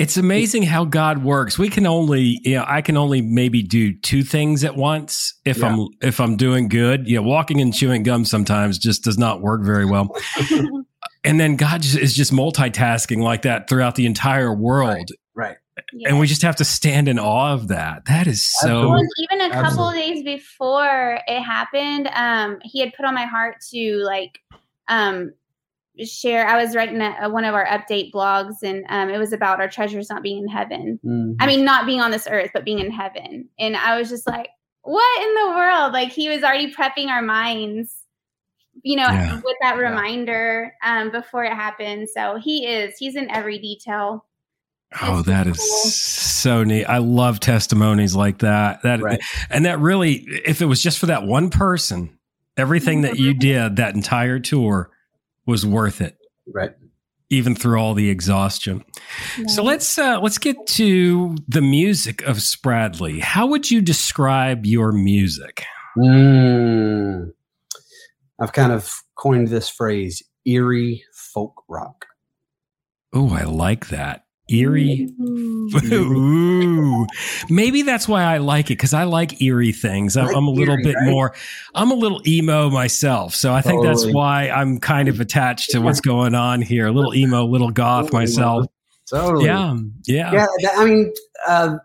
[0.00, 1.58] it's amazing how God works.
[1.58, 5.58] We can only, you know, I can only maybe do two things at once if
[5.58, 5.66] yeah.
[5.66, 7.06] I'm if I'm doing good.
[7.06, 10.16] You know, walking and chewing gum sometimes just does not work very well.
[11.24, 15.10] and then God is just multitasking like that throughout the entire world.
[15.34, 15.58] Right.
[15.76, 16.06] right.
[16.06, 18.06] And we just have to stand in awe of that.
[18.06, 18.88] That is so.
[18.88, 20.14] Well, even a couple Absolutely.
[20.14, 24.38] days before it happened, um, he had put on my heart to like
[24.88, 25.34] um
[26.04, 29.60] share i was writing a, one of our update blogs and um, it was about
[29.60, 31.32] our treasures not being in heaven mm-hmm.
[31.40, 34.26] i mean not being on this earth but being in heaven and i was just
[34.26, 34.48] like
[34.82, 37.94] what in the world like he was already prepping our minds
[38.82, 39.40] you know yeah.
[39.44, 44.24] with that reminder um, before it happened so he is he's in every detail
[45.00, 45.90] Oh, that is cool.
[45.90, 46.84] so neat.
[46.84, 48.82] I love testimonies like that.
[48.82, 49.20] That right.
[49.48, 52.18] and that really if it was just for that one person,
[52.56, 54.90] everything that you did that entire tour
[55.50, 56.16] was worth it.
[56.46, 56.70] Right.
[57.28, 58.84] Even through all the exhaustion.
[59.46, 63.20] So let's uh, let's get to the music of Spradley.
[63.20, 65.64] How would you describe your music?
[65.96, 67.32] Mm,
[68.40, 72.06] I've kind of coined this phrase eerie folk rock.
[73.12, 75.08] Oh, I like that eerie.
[75.22, 77.06] Ooh.
[77.48, 80.16] Maybe that's why I like it because I like eerie things.
[80.16, 81.10] I'm, like I'm a little eerie, bit right?
[81.10, 81.34] more.
[81.74, 84.04] I'm a little emo myself, so I think totally.
[84.04, 86.86] that's why I'm kind of attached to what's going on here.
[86.86, 88.22] A little emo, little goth totally.
[88.22, 88.66] myself.
[89.08, 89.46] Totally.
[89.46, 89.76] Yeah.
[90.06, 90.46] Yeah.
[90.58, 90.70] Yeah.
[90.76, 91.12] I mean,
[91.48, 91.76] uh,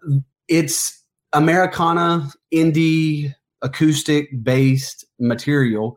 [0.47, 1.03] it's
[1.33, 5.95] Americana, indie, acoustic based material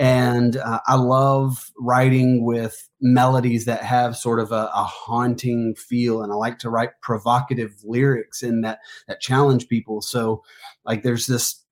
[0.00, 6.22] and uh, I love writing with melodies that have sort of a, a, haunting feel,
[6.22, 8.78] and I like to write provocative lyrics in that
[9.08, 10.00] that challenge people.
[10.00, 10.42] So,
[10.86, 11.62] like, there's this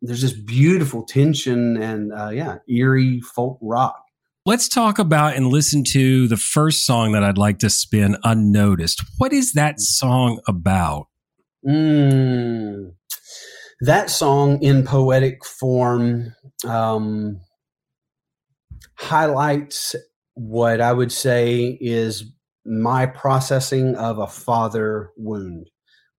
[0.00, 4.04] there's this beautiful tension and uh, yeah, eerie folk rock.
[4.46, 9.02] Let's talk about and listen to the first song that I'd like to spin unnoticed.
[9.18, 11.08] What is that song about?
[11.66, 12.92] Mm,
[13.80, 17.40] that song in poetic form um,
[18.98, 19.94] highlights
[20.34, 22.24] what I would say is
[22.64, 25.70] my processing of a father wound.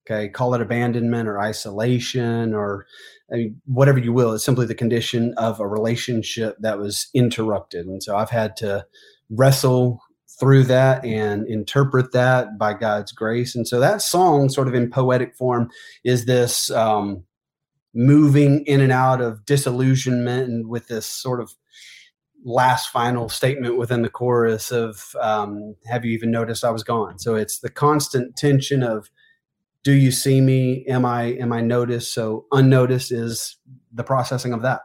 [0.06, 2.86] Okay, call it abandonment or isolation or
[3.30, 4.32] I mean, whatever you will.
[4.32, 7.86] It's simply the condition of a relationship that was interrupted.
[7.86, 8.86] And so I've had to
[9.28, 10.00] wrestle
[10.40, 13.54] through that and interpret that by God's grace.
[13.54, 15.68] And so that song, sort of in poetic form,
[16.04, 17.24] is this um,
[17.94, 21.52] moving in and out of disillusionment and with this sort of
[22.44, 27.18] last final statement within the chorus of um, have you even noticed i was gone?
[27.18, 29.10] So it's the constant tension of
[29.84, 30.84] do you see me?
[30.86, 32.12] Am i am i noticed?
[32.12, 33.56] So unnoticed is
[33.92, 34.80] the processing of that.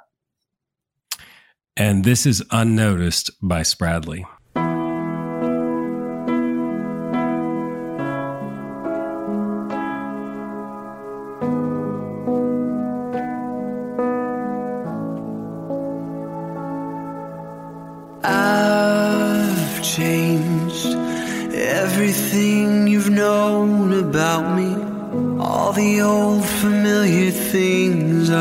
[1.76, 4.26] And this is unnoticed by spradley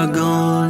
[0.03, 0.61] are gone.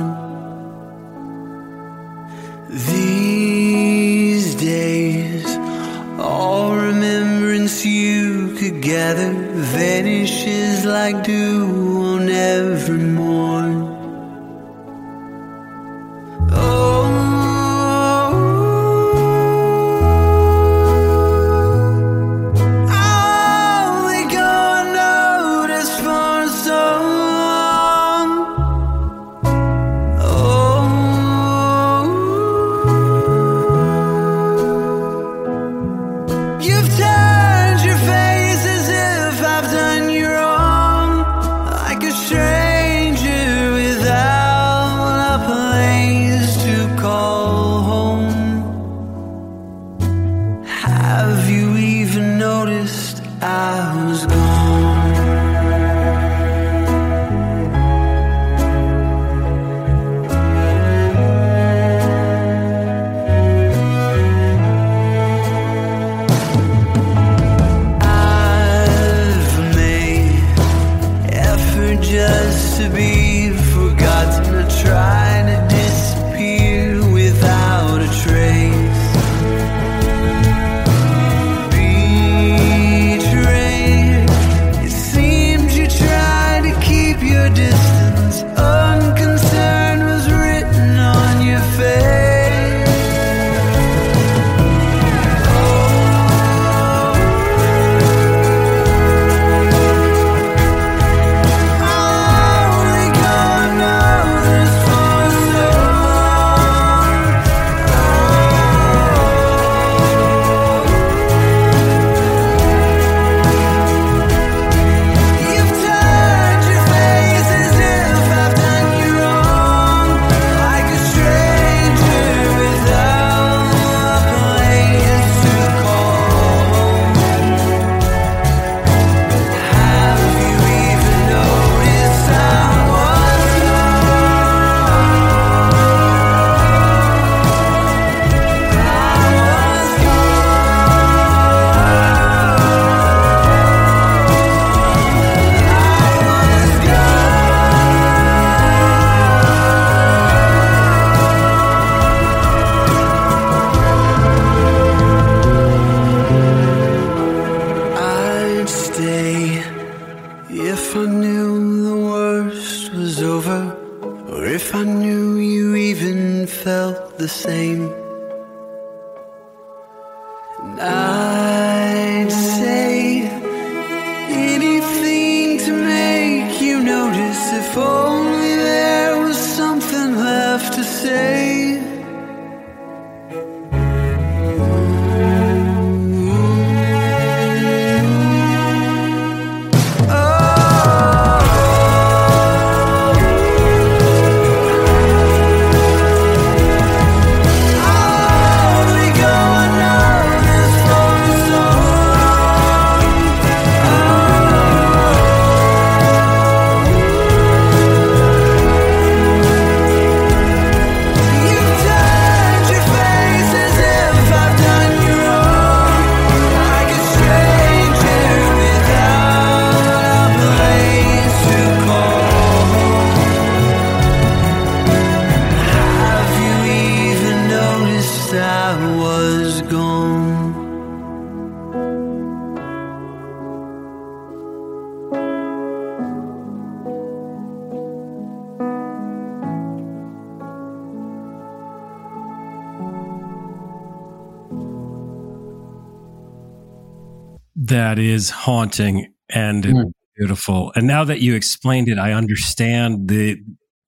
[247.92, 249.84] That is haunting and mm.
[250.16, 250.72] beautiful.
[250.74, 253.36] And now that you explained it, I understand the.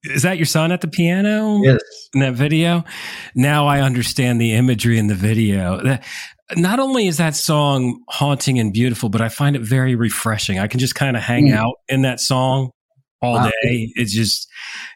[0.03, 1.63] Is that your son at the piano?
[1.63, 1.81] Yes.
[2.13, 2.85] In that video?
[3.35, 5.83] Now I understand the imagery in the video.
[5.83, 6.05] That,
[6.55, 10.59] Not only is that song haunting and beautiful, but I find it very refreshing.
[10.59, 11.55] I can just kind of hang mm.
[11.55, 12.73] out in that song
[13.25, 13.51] all wow.
[13.63, 13.93] day.
[13.95, 14.49] It's just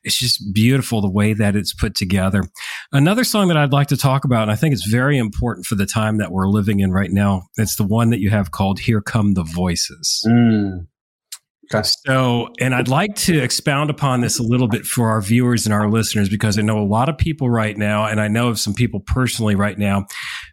[0.04, 2.44] it's just beautiful the way that it's put together.
[2.92, 5.74] Another song that I'd like to talk about, and I think it's very important for
[5.74, 7.44] the time that we're living in right now.
[7.56, 10.86] It's the one that you have called "Here Come the Voices." Mm.
[11.72, 11.86] Okay.
[12.06, 15.74] So, and I'd like to expound upon this a little bit for our viewers and
[15.74, 18.58] our listeners because I know a lot of people right now, and I know of
[18.58, 20.06] some people personally right now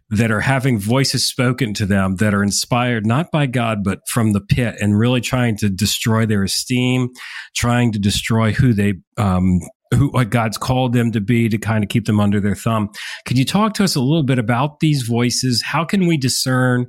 [0.09, 4.33] that are having voices spoken to them that are inspired not by God, but from
[4.33, 7.09] the pit and really trying to destroy their esteem,
[7.55, 9.59] trying to destroy who they, um,
[9.93, 12.89] who what God's called them to be to kind of keep them under their thumb.
[13.25, 15.63] Could you talk to us a little bit about these voices?
[15.65, 16.85] How can we discern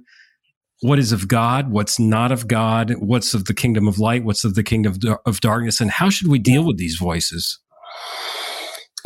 [0.82, 4.44] what is of God, what's not of God, what's of the kingdom of light, what's
[4.44, 7.58] of the kingdom of, of darkness, and how should we deal with these voices?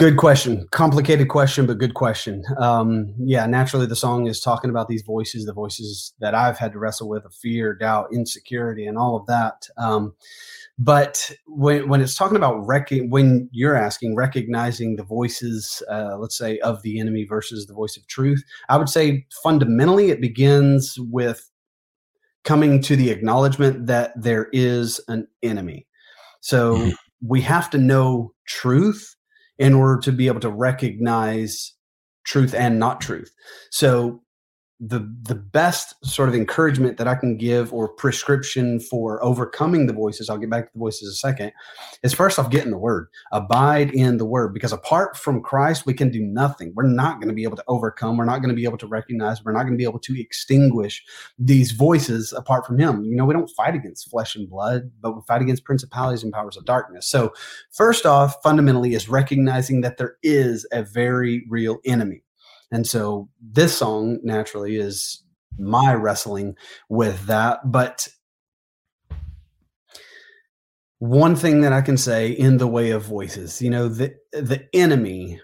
[0.00, 0.66] Good question.
[0.70, 2.42] Complicated question, but good question.
[2.56, 6.72] Um, yeah, naturally, the song is talking about these voices, the voices that I've had
[6.72, 9.68] to wrestle with of fear, doubt, insecurity, and all of that.
[9.76, 10.14] Um,
[10.78, 16.38] but when, when it's talking about rec- when you're asking recognizing the voices, uh, let's
[16.38, 20.96] say of the enemy versus the voice of truth, I would say fundamentally it begins
[20.98, 21.46] with
[22.44, 25.86] coming to the acknowledgement that there is an enemy.
[26.40, 26.90] So mm-hmm.
[27.20, 29.14] we have to know truth
[29.60, 31.74] in order to be able to recognize
[32.24, 33.30] truth and not truth.
[33.70, 34.22] So
[34.80, 39.92] the the best sort of encouragement that I can give or prescription for overcoming the
[39.92, 41.52] voices, I'll get back to the voices in a second,
[42.02, 43.08] is first off get in the word.
[43.30, 44.54] Abide in the word.
[44.54, 46.72] Because apart from Christ, we can do nothing.
[46.74, 48.86] We're not going to be able to overcome, we're not going to be able to
[48.86, 51.04] recognize, we're not going to be able to extinguish
[51.38, 53.04] these voices apart from him.
[53.04, 56.32] You know, we don't fight against flesh and blood, but we fight against principalities and
[56.32, 57.06] powers of darkness.
[57.06, 57.34] So
[57.70, 62.22] first off, fundamentally is recognizing that there is a very real enemy
[62.70, 65.22] and so this song naturally is
[65.58, 66.56] my wrestling
[66.88, 67.58] with that.
[67.64, 68.08] But
[70.98, 74.66] one thing that I can say in the way of voices, you know, the the
[74.72, 75.40] enemy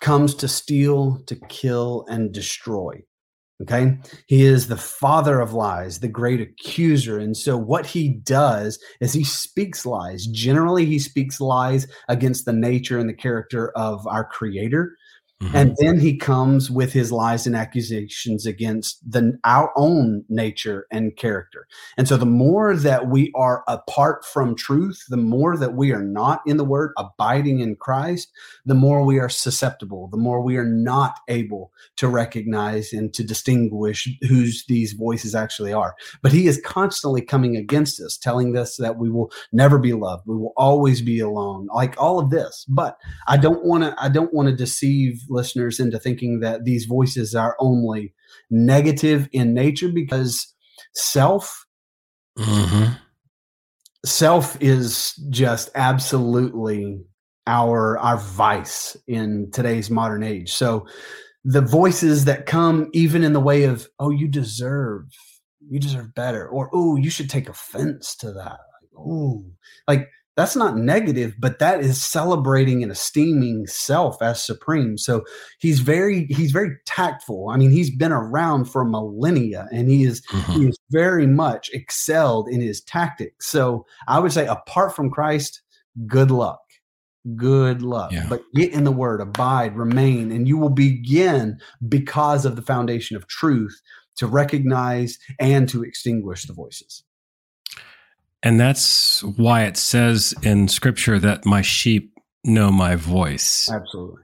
[0.00, 3.02] comes to steal, to kill, and destroy.
[3.62, 3.96] Okay.
[4.26, 7.18] He is the father of lies, the great accuser.
[7.18, 10.26] And so, what he does is he speaks lies.
[10.26, 14.96] Generally, he speaks lies against the nature and the character of our creator.
[15.42, 15.56] Mm-hmm.
[15.56, 21.16] And then he comes with his lies and accusations against the our own nature and
[21.16, 21.66] character.
[21.96, 26.02] And so the more that we are apart from truth, the more that we are
[26.02, 28.30] not in the word abiding in Christ,
[28.66, 33.24] the more we are susceptible, the more we are not able to recognize and to
[33.24, 35.96] distinguish whose these voices actually are.
[36.22, 40.22] But he is constantly coming against us, telling us that we will never be loved,
[40.26, 42.64] we will always be alone, like all of this.
[42.68, 46.84] But I don't want to I don't want to deceive listeners into thinking that these
[46.84, 48.14] voices are only
[48.50, 50.54] negative in nature because
[50.94, 51.66] self
[52.38, 52.92] mm-hmm.
[54.04, 57.00] self is just absolutely
[57.46, 60.86] our our vice in today's modern age so
[61.44, 65.04] the voices that come even in the way of oh you deserve
[65.68, 68.58] you deserve better or oh you should take offense to that
[68.96, 69.44] oh
[69.88, 74.96] like that's not negative but that is celebrating and esteeming self as supreme.
[74.98, 75.24] So
[75.58, 77.48] he's very he's very tactful.
[77.50, 80.52] I mean he's been around for millennia and he is mm-hmm.
[80.52, 83.48] he is very much excelled in his tactics.
[83.48, 85.62] So i would say apart from christ
[86.06, 86.60] good luck.
[87.36, 88.10] Good luck.
[88.10, 88.26] Yeah.
[88.28, 91.58] but get in the word abide remain and you will begin
[91.88, 93.80] because of the foundation of truth
[94.16, 97.04] to recognize and to extinguish the voices
[98.42, 102.12] and that's why it says in scripture that my sheep
[102.44, 103.70] know my voice.
[103.70, 104.22] Absolutely.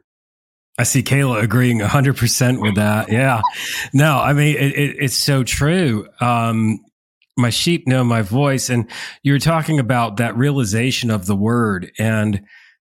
[0.78, 3.10] I see Kayla agreeing 100% with that.
[3.10, 3.42] Yeah.
[3.92, 6.06] No, I mean, it, it, it's so true.
[6.20, 6.78] Um,
[7.36, 8.70] my sheep know my voice.
[8.70, 8.88] And
[9.22, 11.90] you were talking about that realization of the word.
[11.98, 12.42] And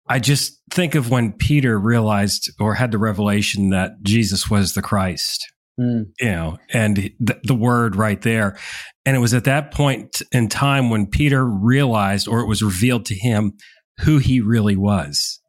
[0.08, 4.82] I just think of when Peter realized or had the revelation that Jesus was the
[4.82, 5.52] Christ.
[5.78, 6.06] Mm.
[6.20, 8.58] You know, and the, the word right there.
[9.04, 13.04] And it was at that point in time when Peter realized, or it was revealed
[13.06, 13.52] to him,
[14.00, 15.40] who he really was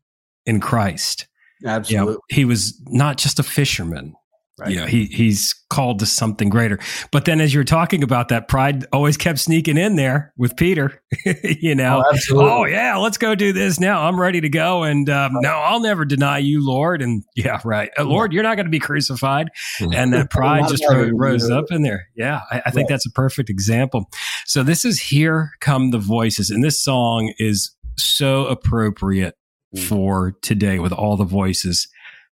[0.45, 1.27] in Christ.
[1.65, 2.11] Absolutely.
[2.11, 4.13] You know, he was not just a fisherman.
[4.59, 4.71] Right.
[4.71, 6.79] Yeah, he he's called to something greater.
[7.11, 10.57] But then, as you were talking about that, pride always kept sneaking in there with
[10.57, 10.99] Peter.
[11.43, 14.07] you know, Oh, oh yeah, let's go do this now.
[14.07, 17.03] I'm ready to go, and um, no, I'll never deny you, Lord.
[17.03, 19.49] And yeah, right, uh, Lord, you're not going to be crucified.
[19.79, 22.07] And that pride just ever, ro- rose up in there.
[22.15, 24.09] Yeah, I, I think that's a perfect example.
[24.45, 29.35] So this is "Here Come the Voices," and this song is so appropriate
[29.75, 29.83] Mm.
[29.83, 31.89] for today with all the voices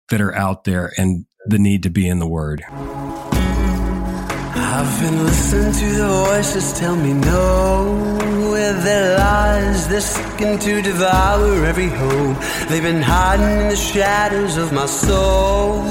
[0.08, 2.62] that are out there and the need to be in the Word.
[4.56, 8.20] I've been listening to the voices tell me no.
[8.50, 12.36] Where their lies, they're seeking to devour every hope.
[12.68, 15.82] They've been hiding in the shadows of my soul.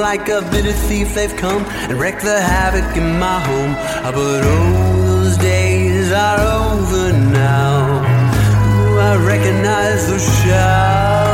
[0.00, 3.74] Like a bitter thief, they've come and wreaked the havoc in my home.
[3.78, 8.02] Ah, But oh, those days are over now.
[8.66, 11.27] Ooh, I recognize those shouts.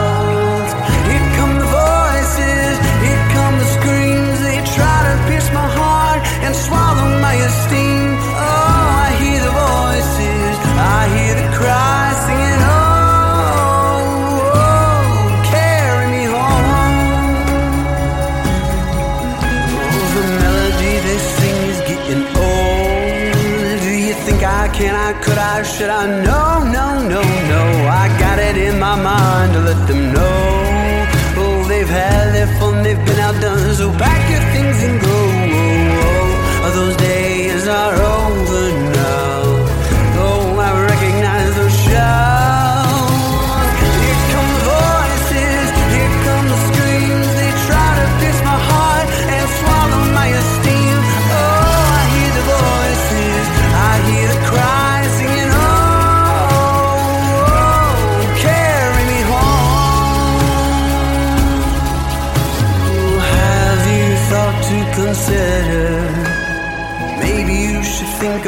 [25.05, 26.07] I could, I should, I?
[26.25, 27.21] No, no, no,
[27.53, 27.63] no.
[28.03, 31.07] I got it in my mind to let them know.
[31.37, 33.75] Oh, they've had their fun, they've been outdone.
[33.75, 35.09] So pack your things and go.
[35.09, 35.61] Oh,
[36.01, 36.71] oh, oh.
[36.79, 38.94] those days are over now.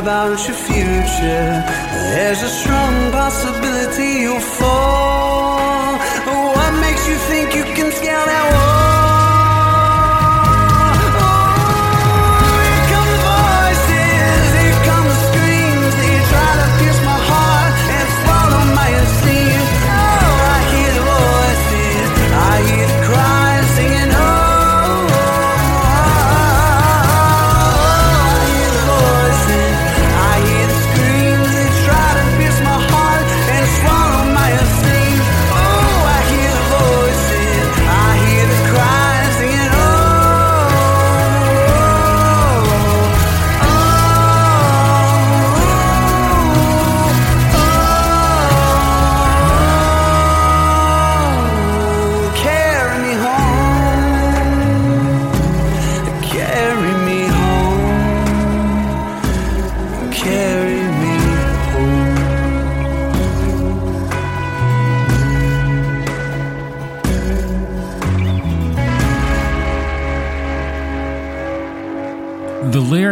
[0.07, 1.65] About your future.
[2.15, 5.99] There's a strong possibility you'll fall.
[6.55, 8.66] What makes you think you can scale that wall?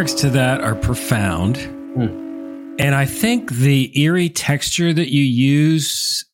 [0.05, 1.57] Lyrics to that are profound.
[2.78, 6.26] And I think the eerie texture that you use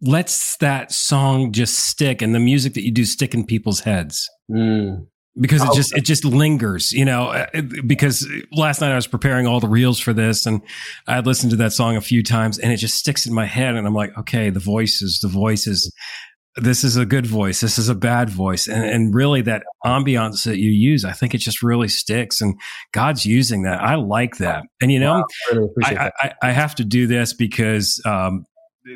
[0.00, 4.28] lets that song just stick and the music that you do stick in people's heads
[4.50, 5.06] Mm.
[5.40, 5.74] because it Oh.
[5.76, 7.46] just it just lingers you know uh,
[7.86, 10.62] because last night i was preparing all the reels for this and
[11.08, 13.44] i had listened to that song a few times and it just sticks in my
[13.44, 15.92] head and i'm like okay the voices the voices
[16.60, 20.44] this is a good voice this is a bad voice and, and really that ambiance
[20.44, 22.58] that you use i think it just really sticks and
[22.92, 26.10] god's using that i like that and you know Wow, I really I.
[26.20, 28.44] I, I have to do this because um,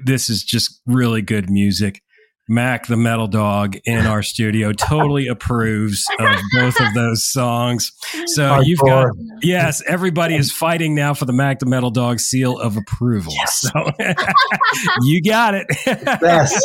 [0.05, 2.03] this is just really good music.
[2.49, 7.93] Mac, the metal dog in our studio, totally approves of both of those songs.
[8.27, 9.11] So you've got,
[9.43, 13.33] yes, everybody is fighting now for the Mac, the metal dog seal of approval.
[13.47, 13.71] So
[15.03, 15.67] you got it.
[15.87, 16.61] Yes,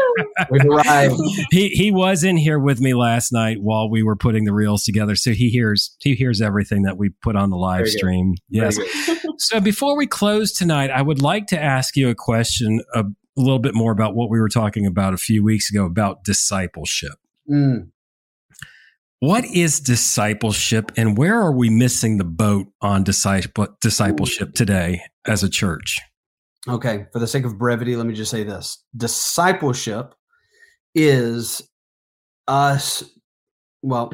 [0.50, 1.16] we've arrived.
[1.50, 4.84] he he was in here with me last night while we were putting the reels
[4.84, 8.34] together, so he hears he hears everything that we put on the live Very stream.
[8.50, 8.78] Very Yes.
[9.38, 13.04] So before we close tonight, I would like to ask you a question a,
[13.36, 16.24] a little bit more about what we were talking about a few weeks ago about
[16.24, 17.14] discipleship.
[17.50, 17.90] Mm.
[19.20, 25.42] What is discipleship and where are we missing the boat on disciple, discipleship today as
[25.42, 25.98] a church?
[26.68, 30.14] Okay, for the sake of brevity, let me just say this discipleship
[30.94, 31.62] is
[32.48, 33.04] us,
[33.82, 34.12] well,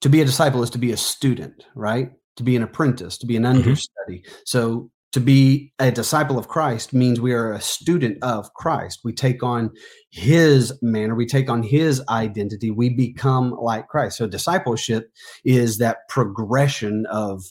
[0.00, 2.12] to be a disciple is to be a student, right?
[2.36, 4.24] To be an apprentice, to be an understudy.
[4.46, 9.00] So to be a disciple of Christ means we are a student of Christ.
[9.02, 9.70] We take on
[10.10, 14.18] his manner, we take on his identity, we become like Christ.
[14.18, 15.10] So, discipleship
[15.44, 17.42] is that progression of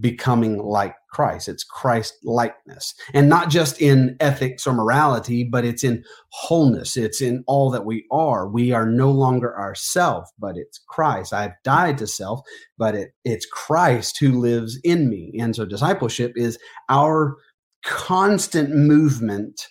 [0.00, 1.48] becoming like Christ.
[1.48, 2.92] It's Christ likeness.
[3.14, 6.96] And not just in ethics or morality, but it's in wholeness.
[6.96, 8.48] It's in all that we are.
[8.48, 11.32] We are no longer ourself, but it's Christ.
[11.32, 12.40] I've died to self,
[12.76, 15.32] but it, it's Christ who lives in me.
[15.38, 16.58] And so discipleship is
[16.88, 17.36] our
[17.84, 19.68] constant movement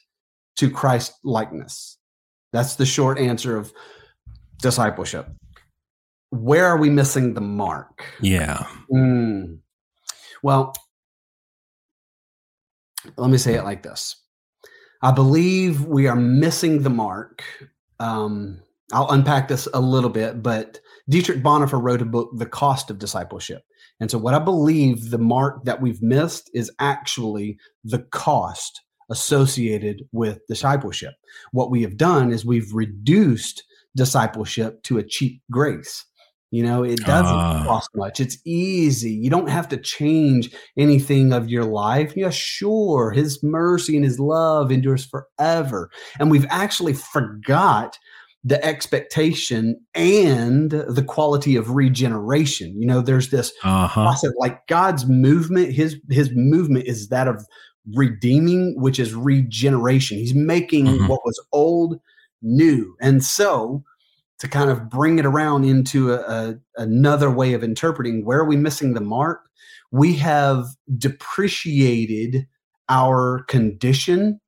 [0.56, 1.98] to Christ likeness.
[2.54, 3.74] That's the short answer of
[4.62, 5.28] discipleship.
[6.30, 8.06] Where are we missing the mark?
[8.22, 8.66] Yeah.
[8.90, 9.60] Mm.
[10.42, 10.74] Well,
[13.18, 14.16] let me say it like this
[15.02, 17.44] I believe we are missing the mark.
[18.00, 18.62] Um,
[18.94, 20.80] I'll unpack this a little bit, but
[21.10, 23.64] Dietrich Bonhoeffer wrote a book, The Cost of Discipleship.
[24.00, 30.04] And so, what I believe the mark that we've missed is actually the cost associated
[30.12, 31.14] with discipleship.
[31.52, 33.64] What we have done is we've reduced
[33.96, 36.06] discipleship to a cheap grace.
[36.54, 37.64] You know, it doesn't uh.
[37.66, 38.20] cost much.
[38.20, 39.10] It's easy.
[39.10, 42.14] You don't have to change anything of your life.
[42.16, 45.90] Yeah, sure, his mercy and his love endures forever.
[46.20, 47.98] And we've actually forgot
[48.44, 52.80] the expectation and the quality of regeneration.
[52.80, 54.04] You know, there's this uh-huh.
[54.04, 57.44] process like God's movement, his his movement is that of
[57.96, 60.20] redeeming, which is regeneration.
[60.20, 61.08] He's making mm-hmm.
[61.08, 62.00] what was old
[62.44, 62.96] new.
[63.02, 63.84] And so
[64.44, 68.46] to kind of bring it around into a, a, another way of interpreting where are
[68.46, 69.48] we missing the mark?
[69.90, 70.66] We have
[70.98, 72.46] depreciated
[72.90, 74.42] our condition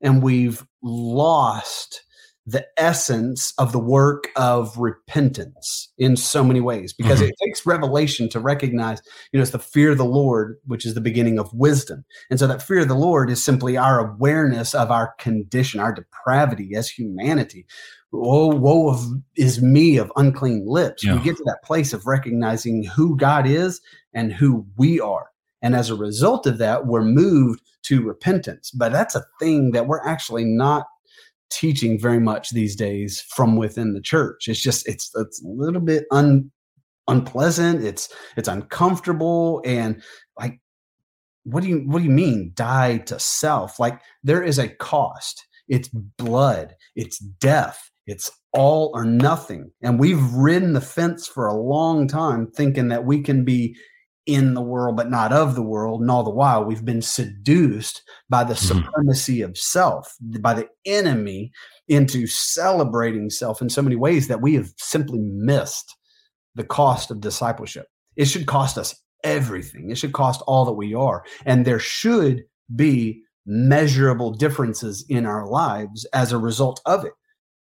[0.00, 2.02] and we've lost
[2.44, 7.28] the essence of the work of repentance in so many ways because mm-hmm.
[7.28, 10.94] it takes revelation to recognize you know it's the fear of the lord which is
[10.94, 12.04] the beginning of wisdom.
[12.30, 15.92] And so that fear of the lord is simply our awareness of our condition our
[15.92, 17.66] depravity as humanity.
[18.10, 21.04] Woe, woe of is me of unclean lips.
[21.04, 21.14] Yeah.
[21.14, 23.80] we get to that place of recognizing who god is
[24.14, 25.28] and who we are.
[25.62, 28.72] And as a result of that we're moved to repentance.
[28.72, 30.86] But that's a thing that we're actually not
[31.56, 34.48] teaching very much these days from within the church.
[34.48, 36.50] It's just it's it's a little bit un
[37.08, 37.84] unpleasant.
[37.84, 40.02] It's it's uncomfortable and
[40.38, 40.60] like
[41.44, 43.78] what do you what do you mean die to self?
[43.78, 45.46] Like there is a cost.
[45.68, 49.70] It's blood, it's death, it's all or nothing.
[49.82, 53.76] And we've ridden the fence for a long time thinking that we can be
[54.26, 58.02] in the world but not of the world and all the while we've been seduced
[58.30, 58.80] by the mm-hmm.
[58.80, 61.50] supremacy of self by the enemy
[61.88, 65.96] into celebrating self in so many ways that we have simply missed
[66.54, 67.86] the cost of discipleship.
[68.16, 68.94] It should cost us
[69.24, 69.90] everything.
[69.90, 71.24] It should cost all that we are.
[71.44, 72.44] And there should
[72.74, 77.12] be measurable differences in our lives as a result of it.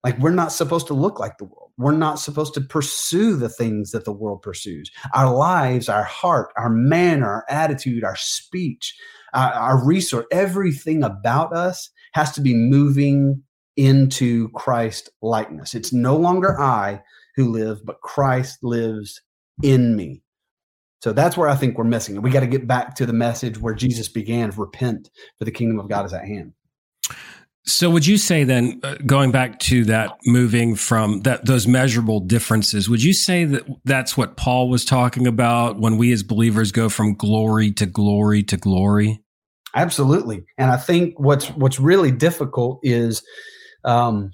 [0.02, 3.48] Like we're not supposed to look like the world we're not supposed to pursue the
[3.48, 4.90] things that the world pursues.
[5.14, 8.94] Our lives, our heart, our manner, our attitude, our speech,
[9.32, 13.42] our, our resource, everything about us has to be moving
[13.76, 15.74] into Christ likeness.
[15.74, 17.02] It's no longer I
[17.36, 19.20] who live, but Christ lives
[19.62, 20.22] in me.
[21.02, 22.22] So that's where I think we're missing it.
[22.22, 25.78] We got to get back to the message where Jesus began repent, for the kingdom
[25.78, 26.52] of God is at hand.
[27.66, 32.20] So would you say then uh, going back to that moving from that those measurable
[32.20, 36.72] differences would you say that that's what Paul was talking about when we as believers
[36.72, 39.22] go from glory to glory to glory?
[39.74, 40.44] Absolutely.
[40.58, 43.22] And I think what's what's really difficult is
[43.84, 44.30] um,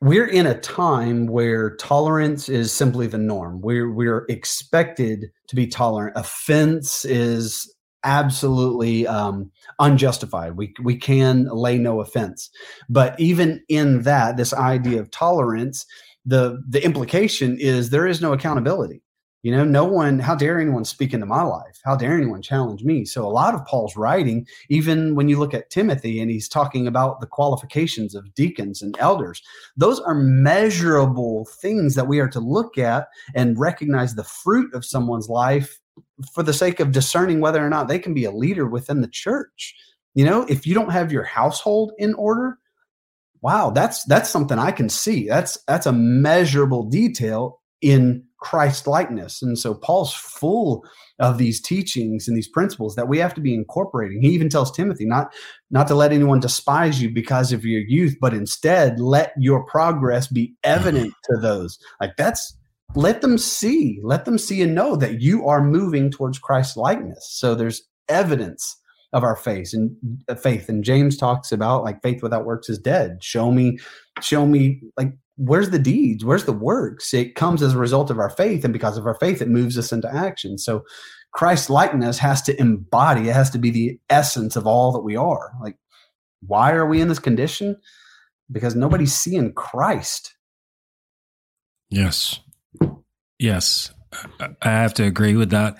[0.00, 3.60] we're in a time where tolerance is simply the norm.
[3.60, 6.16] We're we're expected to be tolerant.
[6.16, 7.71] Offense is
[8.04, 10.56] absolutely um, unjustified.
[10.56, 12.50] We we can lay no offense,
[12.88, 15.86] but even in that, this idea of tolerance,
[16.24, 19.02] the the implication is there is no accountability.
[19.42, 20.20] You know, no one.
[20.20, 21.80] How dare anyone speak into my life?
[21.84, 23.04] How dare anyone challenge me?
[23.04, 26.86] So a lot of Paul's writing, even when you look at Timothy and he's talking
[26.86, 29.42] about the qualifications of deacons and elders,
[29.76, 34.84] those are measurable things that we are to look at and recognize the fruit of
[34.84, 35.80] someone's life
[36.32, 39.08] for the sake of discerning whether or not they can be a leader within the
[39.08, 39.74] church.
[40.14, 42.58] You know, if you don't have your household in order,
[43.40, 45.28] wow, that's that's something I can see.
[45.28, 49.42] That's that's a measurable detail in Christ likeness.
[49.42, 50.84] And so Paul's full
[51.18, 54.22] of these teachings and these principles that we have to be incorporating.
[54.22, 55.32] He even tells Timothy not
[55.70, 60.26] not to let anyone despise you because of your youth, but instead let your progress
[60.26, 61.78] be evident to those.
[62.00, 62.56] Like that's
[62.94, 67.26] let them see, let them see and know that you are moving towards Christ likeness.
[67.30, 68.76] So there's evidence
[69.12, 69.94] of our faith and
[70.28, 70.68] uh, faith.
[70.68, 73.22] And james talks about like faith without works is dead.
[73.22, 73.78] Show me
[74.20, 76.24] show me like where's the deeds?
[76.24, 77.12] Where's the works?
[77.12, 78.64] It comes as a result of our faith.
[78.64, 80.58] And because of our faith it moves us into action.
[80.58, 80.84] So
[81.32, 85.16] christ likeness has to embody it has to be the essence of all that we
[85.16, 85.52] are.
[85.62, 85.76] Like
[86.46, 87.76] why are we in this condition?
[88.50, 90.34] Because nobody's seeing christ.
[91.90, 92.40] Yes
[93.38, 93.92] yes
[94.60, 95.78] I have to agree with that.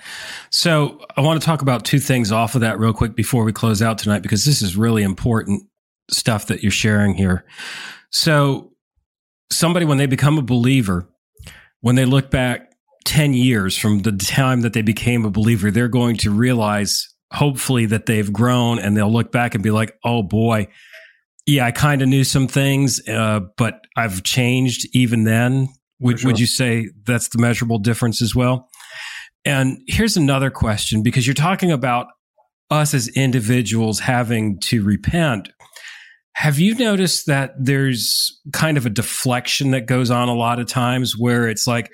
[0.51, 3.53] So I want to talk about two things off of that real quick before we
[3.53, 5.65] close out tonight, because this is really important
[6.11, 7.45] stuff that you're sharing here.
[8.11, 8.73] So
[9.51, 11.09] somebody, when they become a believer,
[11.81, 12.73] when they look back
[13.05, 17.87] 10 years from the time that they became a believer, they're going to realize, hopefully,
[17.87, 20.69] that they've grown and they'll look back and be like, oh boy,
[21.47, 25.69] yeah, I kind of knew some things, uh, but I've changed even then.
[26.03, 26.29] Would, sure.
[26.29, 28.69] would you say that's the measurable difference as well?
[29.45, 32.07] And here's another question because you're talking about
[32.71, 35.49] us as individuals having to repent.
[36.35, 40.67] Have you noticed that there's kind of a deflection that goes on a lot of
[40.67, 41.93] times where it's like,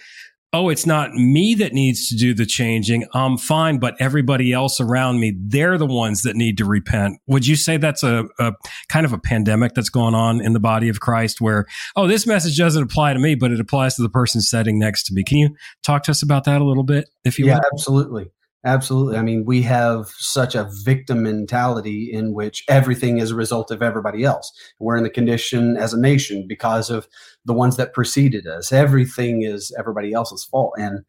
[0.52, 3.06] oh, it's not me that needs to do the changing.
[3.12, 7.18] I'm fine, but everybody else around me, they're the ones that need to repent.
[7.26, 8.54] Would you say that's a, a,
[8.88, 12.26] kind of a pandemic that's going on in the body of Christ where, oh, this
[12.26, 15.22] message doesn't apply to me, but it applies to the person sitting next to me?
[15.22, 15.50] Can you
[15.82, 18.30] talk to us about that a little bit, if you Yeah, absolutely.
[18.68, 19.16] Absolutely.
[19.16, 23.82] I mean, we have such a victim mentality in which everything is a result of
[23.82, 24.52] everybody else.
[24.78, 27.08] We're in the condition as a nation because of
[27.46, 28.70] the ones that preceded us.
[28.70, 30.74] Everything is everybody else's fault.
[30.76, 31.00] And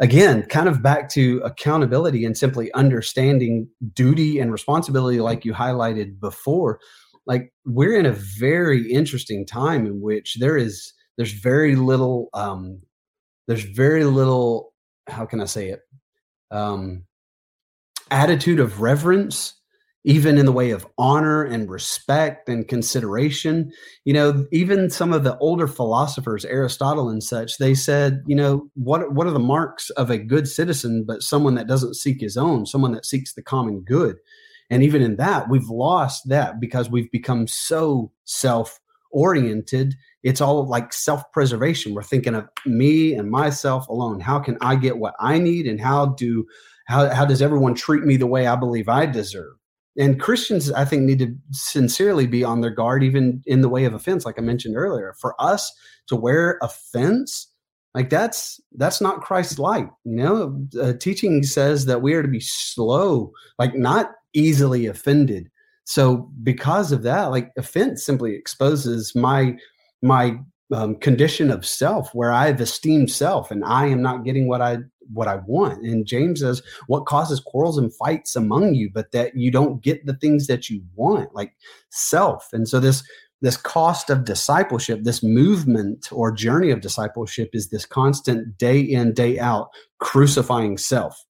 [0.00, 6.18] again, kind of back to accountability and simply understanding duty and responsibility, like you highlighted
[6.18, 6.80] before.
[7.24, 12.80] Like we're in a very interesting time in which there is there's very little um
[13.46, 14.72] there's very little
[15.08, 15.80] how can I say it?
[16.50, 17.04] Um,
[18.10, 19.54] attitude of reverence,
[20.04, 23.72] even in the way of honor and respect and consideration.
[24.04, 28.68] You know, even some of the older philosophers, Aristotle and such, they said, you know,
[28.74, 32.36] what what are the marks of a good citizen, but someone that doesn't seek his
[32.36, 34.16] own, someone that seeks the common good.
[34.70, 38.80] And even in that, we've lost that because we've become so self
[39.10, 39.94] oriented
[40.26, 41.94] it's all like self-preservation.
[41.94, 44.18] We're thinking of me and myself alone.
[44.18, 46.44] How can i get what i need and how do
[46.86, 49.54] how, how does everyone treat me the way i believe i deserve?
[49.96, 53.84] And christians i think need to sincerely be on their guard even in the way
[53.84, 55.14] of offense like i mentioned earlier.
[55.20, 55.72] For us
[56.08, 57.46] to wear offense
[57.94, 60.66] like that's that's not christ like you know?
[60.82, 65.48] Uh, teaching says that we are to be slow like not easily offended.
[65.84, 69.54] So because of that like offense simply exposes my
[70.06, 70.38] my
[70.72, 74.78] um, condition of self where I've esteemed self and I am not getting what I
[75.12, 75.84] what I want.
[75.84, 80.04] And James says, what causes quarrels and fights among you, but that you don't get
[80.04, 81.52] the things that you want, like
[81.90, 82.48] self.
[82.52, 83.02] And so this
[83.42, 89.12] this cost of discipleship, this movement or journey of discipleship is this constant day in,
[89.12, 91.25] day out crucifying self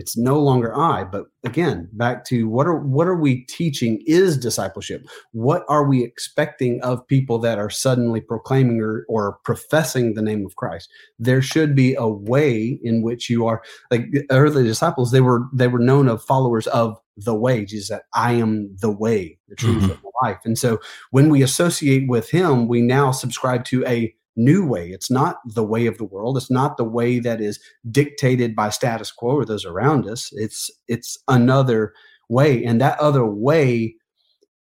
[0.00, 4.36] it's no longer i but again back to what are what are we teaching is
[4.36, 5.06] discipleship?
[5.32, 10.44] What are we expecting of people that are suddenly proclaiming or, or professing the name
[10.44, 10.88] of christ?
[11.18, 15.68] There should be a way in which you are like early disciples they were they
[15.68, 17.64] were known of followers of the way.
[17.64, 19.90] Jesus that i am the way the truth mm-hmm.
[19.90, 20.38] of life.
[20.44, 20.80] And so
[21.10, 24.90] when we associate with him we now subscribe to a new way.
[24.90, 26.36] It's not the way of the world.
[26.36, 27.60] It's not the way that is
[27.90, 30.30] dictated by status quo or those around us.
[30.32, 31.92] It's it's another
[32.28, 33.96] way, and that other way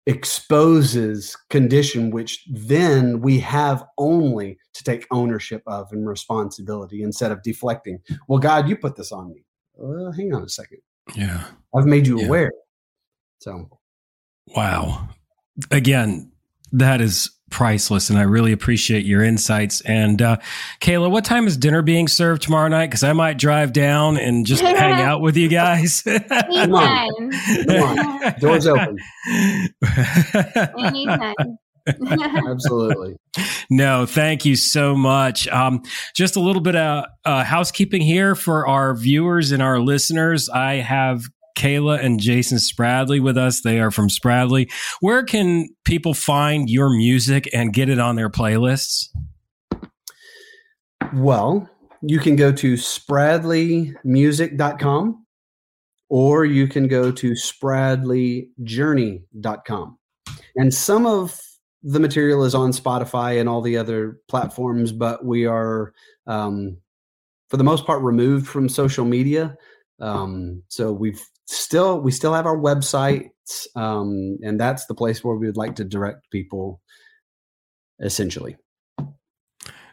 [0.06, 7.42] exposes condition which then we have only to take ownership of and responsibility instead of
[7.42, 7.98] deflecting
[8.28, 9.46] well god you put this on me
[10.18, 10.80] hang on a second
[11.16, 12.26] yeah i've made you yeah.
[12.26, 12.52] aware
[13.40, 13.70] so
[14.48, 15.08] wow
[15.72, 16.30] again
[16.74, 19.80] that is priceless and I really appreciate your insights.
[19.82, 20.38] And uh,
[20.82, 22.88] Kayla, what time is dinner being served tomorrow night?
[22.88, 26.02] Because I might drive down and just hang out with you guys.
[26.30, 27.32] Come on.
[27.68, 28.40] Come on.
[28.40, 28.98] Doors open.
[30.80, 31.58] Anytime.
[32.50, 33.16] Absolutely.
[33.70, 35.48] No, thank you so much.
[35.50, 35.84] Um,
[36.16, 40.50] just a little bit of uh, housekeeping here for our viewers and our listeners.
[40.50, 41.26] I have
[41.56, 43.62] Kayla and Jason Spradley with us.
[43.62, 44.70] They are from Spradley.
[45.00, 49.10] Where can people find your music and get it on their playlists?
[51.14, 51.70] Well,
[52.02, 55.26] you can go to spradleymusic.com
[56.10, 59.98] or you can go to spradleyjourney.com.
[60.56, 61.40] And some of
[61.82, 65.94] the material is on Spotify and all the other platforms, but we are,
[66.28, 66.78] um,
[67.50, 69.56] for the most part, removed from social media.
[70.00, 73.30] Um, so we've still we still have our website,
[73.76, 76.82] um, and that's the place where we would like to direct people.
[78.00, 78.58] Essentially,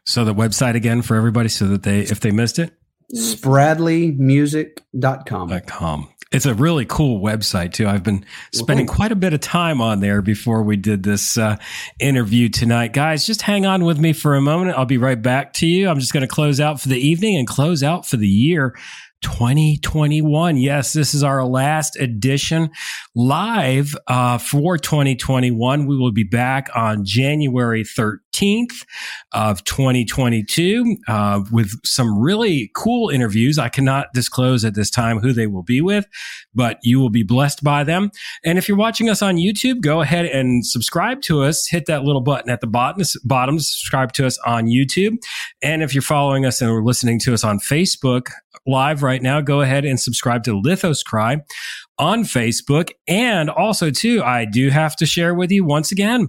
[0.05, 2.73] So the website again for everybody, so that they if they missed it,
[3.15, 5.61] spradleymusic.com.
[5.67, 6.09] com.
[6.33, 7.89] It's a really cool website too.
[7.89, 8.25] I've been
[8.55, 8.97] spending thanks.
[8.97, 11.57] quite a bit of time on there before we did this uh,
[11.99, 13.27] interview tonight, guys.
[13.27, 14.79] Just hang on with me for a moment.
[14.79, 15.89] I'll be right back to you.
[15.89, 18.77] I'm just going to close out for the evening and close out for the year.
[19.23, 20.57] 2021.
[20.57, 22.71] Yes, this is our last edition
[23.15, 25.87] live uh, for 2021.
[25.87, 28.30] We will be back on January 13th
[29.33, 33.59] of 2022 uh, with some really cool interviews.
[33.59, 36.07] I cannot disclose at this time who they will be with,
[36.55, 38.11] but you will be blessed by them.
[38.45, 41.67] And if you're watching us on YouTube, go ahead and subscribe to us.
[41.69, 45.17] Hit that little button at the bottom, bottom to subscribe to us on YouTube.
[45.63, 48.29] And if you're following us and listening to us on Facebook
[48.67, 51.39] live right now, go ahead and subscribe to Lithos Cry
[51.99, 52.91] on Facebook.
[53.07, 56.29] And also, too, I do have to share with you once again.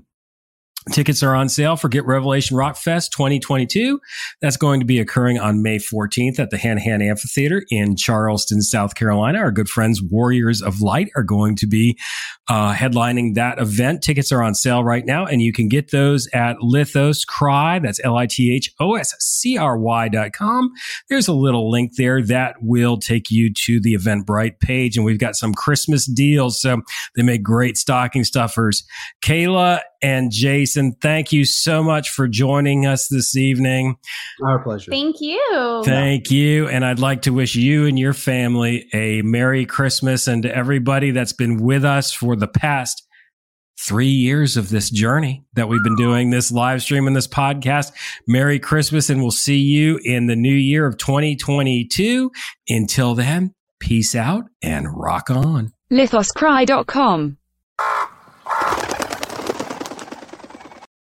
[0.90, 4.00] Tickets are on sale for Get Revelation Rock Fest 2022.
[4.42, 8.96] That's going to be occurring on May 14th at the Hanahan Amphitheater in Charleston, South
[8.96, 9.38] Carolina.
[9.38, 12.00] Our good friends Warriors of Light are going to be
[12.50, 14.02] uh, headlining that event.
[14.02, 17.78] Tickets are on sale right now, and you can get those at Lithos Cry.
[17.78, 20.72] That's L I T H O S C R Y dot com.
[21.10, 25.20] There's a little link there that will take you to the Eventbrite page, and we've
[25.20, 26.60] got some Christmas deals.
[26.60, 26.82] So
[27.16, 28.84] they make great stocking stuffers.
[29.22, 33.98] Kayla and Jason, thank you so much for joining us this evening.
[34.44, 34.92] Our pleasure.
[34.92, 35.82] Thank you.
[35.86, 36.68] Thank you.
[36.68, 41.12] And I'd like to wish you and your family a Merry Christmas and to everybody
[41.12, 43.08] that's been with us for the past
[43.80, 47.92] three years of this journey that we've been doing this live stream and this podcast.
[48.28, 52.32] Merry Christmas, and we'll see you in the new year of 2022.
[52.70, 55.74] Until then, peace out and rock on.
[55.92, 57.38] lithoscry.com